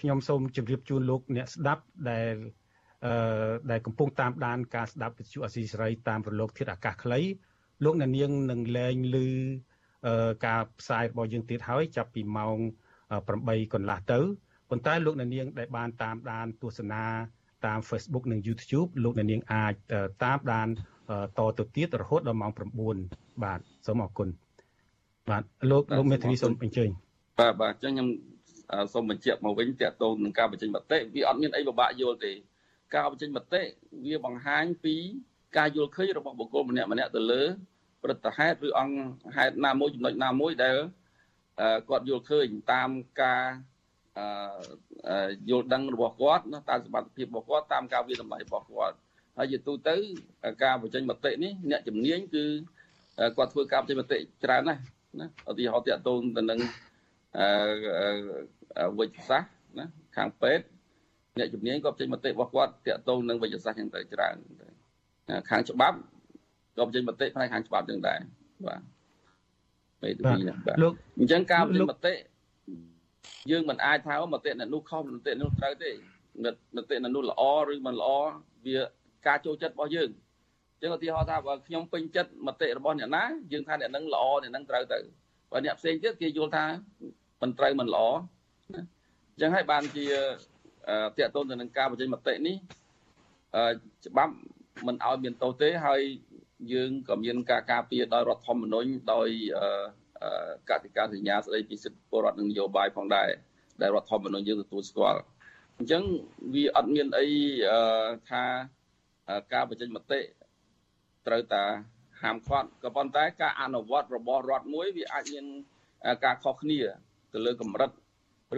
[0.00, 2.34] ខ្ញុំសូមជម្រាបជូនលោកអ្នកស្ដាប់ដែល
[3.06, 7.20] អឺដែលកំពុងតាមដានការស្ដាប់វិទ្យុអស៊ីសេរីតាមរលកធាតុអាកាសខ្លី
[7.84, 9.28] លោកអ្នកនាងនឹងលែងឮ
[10.46, 12.56] ការផ្សាយរបស់យើងទៀតហើយចាប់ពីម៉ោង
[13.14, 14.18] 8កន្លះទៅ
[14.70, 17.04] ប៉ុន្តែលោកអ្នកនាងដែលបានតាមដានទស្សនា
[17.66, 19.72] តាម Facebook និង YouTube លោកអ្នកនាងអាច
[20.24, 20.68] តាមដាន
[21.38, 22.52] តទៅទៀតរហូតដល់ម៉ោង
[22.96, 24.28] 9បាទសូមអរគុណ
[25.30, 26.90] បាទលោកលោកមេធាវីសូមអញ្ជើញ
[27.40, 28.08] បាទបាទអញ្ចឹងខ្ញុំ
[28.92, 32.32] សូមបញ្ជាក់មកវិញតកតងនឹងការបញ្ចេញមតិវាអត់មានអីពិបាកយល់ទេ
[32.94, 33.62] ការបញ្ចេញមតិ
[34.06, 34.94] វាបង្ហាញពី
[35.56, 37.42] ការយល់ឃើញរបស់បុគ្គលម្នាក់ម្នាក់ទៅលើ
[38.02, 38.96] ព្រឹត្តិហេតុឬអង្គ
[39.36, 40.76] ហេតុណាមួយចំណុចណាមួយដែល
[41.88, 42.90] គាត់យល់ឃើញតាម
[43.22, 43.44] ការ
[45.50, 48.96] យល់ដឹងរបស់គាត់ណាតាមសមត្ថភាពរបស់គាត់តាមការវិតម្លៃរបស់គាត់
[49.38, 49.96] ហើយជាទូទៅ
[50.64, 52.44] ការបញ្ចេញមតិនេះអ្នកជំនាញគឺ
[53.36, 54.80] គាត់ធ្វើការបញ្ចេញមតិច្រើនណាស់
[55.20, 56.60] ណាឧទាហរណ៍តាក់ទងទៅនឹង
[58.98, 59.84] វិទ្យាសាស្ត្រណា
[60.16, 60.64] ខាងពេទ្យ
[61.38, 64.36] អ្នកជំនាញក៏បញ្ចេញមតិរបស់គាត់តាក់ទងនឹងវិទ្យាសាស្ត្រយ៉ាងទៅច្រើន
[65.50, 65.96] ខាងច្បាប់
[66.76, 68.18] ក៏បញ្ចេញមតិផ្នែកខាងច្បាប់ទាំងដែរ
[68.66, 68.80] បាទ
[70.02, 70.34] ពេលទី2បា
[70.74, 72.14] ទលោកអញ្ចឹងការបញ្ចេញមតិ
[73.50, 75.90] យើងមិនអាចថាមតិអ្នកនោះខុសមតិនោះត្រូវទេ
[76.76, 78.10] មតិអ្នកនោះល្អឬមិនល្អ
[78.66, 78.78] វា
[79.26, 80.10] ការចូលចិត្តរបស់យើង
[80.74, 84.98] អញ្ចឹងឧទាហរណ៍ថាបើខ្ញុំពេញចិត្តមតិរបស់អ្នកណាយើងថាអ្នកនឹងល្អអ្នកនឹងត្រូវទៅ
[85.50, 86.66] បើអ្នកផ្សេងទៀតគេយល់ថា
[87.42, 88.04] មិនត្រូវមិនល្អ
[88.74, 88.80] ណា
[89.32, 90.06] អញ្ចឹងហើយបានជា
[91.18, 92.56] តកតូនទៅនឹងការបញ្ចេញមតិនេះ
[94.06, 94.34] ច្បាប់
[94.86, 96.00] មិនឲ្យមានទោសទេហើយ
[96.72, 99.28] យើងក៏មានការការពារដោយរដ្ឋធម្មនុញ្ញដោយ
[100.70, 103.28] កតិកាសញ្ញាស្តីពីសិទ្ធិពលរដ្ឋនិងនយោបាយផងដែរ
[103.80, 105.20] ដែលរដ្ឋធម្មនុញ្ញយើងទទួលស្គាល់
[105.78, 106.02] អញ្ចឹង
[106.54, 107.26] វាអត់មានអី
[108.30, 108.42] ថា
[109.52, 110.20] ការបញ្ចេញមតិ
[111.26, 111.64] ត្រូវតែ
[112.22, 115.44] ហាមឃាត់ក៏ប៉ុន្តែការអនុវត្តរបស់រដ្ឋមួយវាអាចមាន
[116.24, 116.80] ការខុសគ្នា
[117.32, 117.90] ទៅលើកម្រិត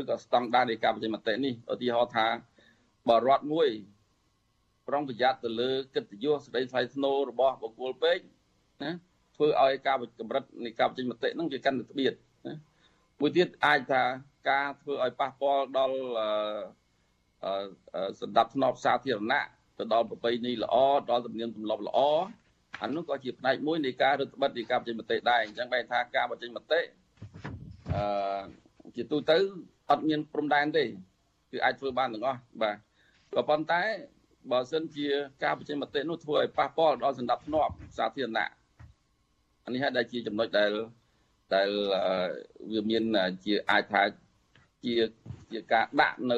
[0.01, 2.27] ឬក៏ស្តង់ដារនៃការបញ្ចេញមតិនេះឧទាហរណ៍ថា
[3.09, 3.69] បើរដ្ឋមួយ
[4.89, 8.19] ប្រុងប្រយ័ត្នទៅលើកិត្តិយសសេចក្តីថ្លៃថ្នូររបស់បុគ្គលពេក
[8.83, 8.93] ណា
[9.41, 12.13] ធ្វើឲ្យការកម្រិតនៃការបញ្ចេញមតិហ្នឹងវាកាន់តែស្បៀត
[12.47, 12.55] ណា
[13.21, 14.03] មួយទៀតអាចថា
[14.51, 15.99] ការធ្វើឲ្យប៉ះពាល់ដល់
[18.21, 19.47] សន្តិភាពសាធារណៈ
[19.79, 20.75] ទៅដល់ប្រពៃណីល្អ
[21.11, 21.99] ដល់ទំនៀមទម្លាប់ល្អ
[22.83, 26.81] អានោះក៏ជាផ្នែកមួយនៃការរឹតបន្តឹងនៃការបញ្ចេញមតិដែរអញ្ចឹងបែរថាការបញ្ចេញមតិ
[27.95, 28.43] អឺ
[28.97, 29.39] ជាទូទៅ
[29.91, 30.85] អត់មានព្រំដែនទេ
[31.51, 32.77] គឺអាចធ្វើបានទាំងអស់បាទ
[33.35, 33.83] ក៏ប៉ុន្តែ
[34.51, 35.07] បើសិនជា
[35.45, 38.51] ការបញ្ចេញមតិនោះធ្វើឲ្យប៉ះពាល់ដល់សន្តិភាពសាធារណៈ
[39.65, 40.71] អានេះហើយដែលជាចំណុចដែល
[41.55, 41.69] ដែល
[42.73, 43.03] វាមាន
[43.45, 44.03] ជាអាចថា
[44.85, 44.95] ជា
[45.53, 46.37] ជាការដាក់នៅ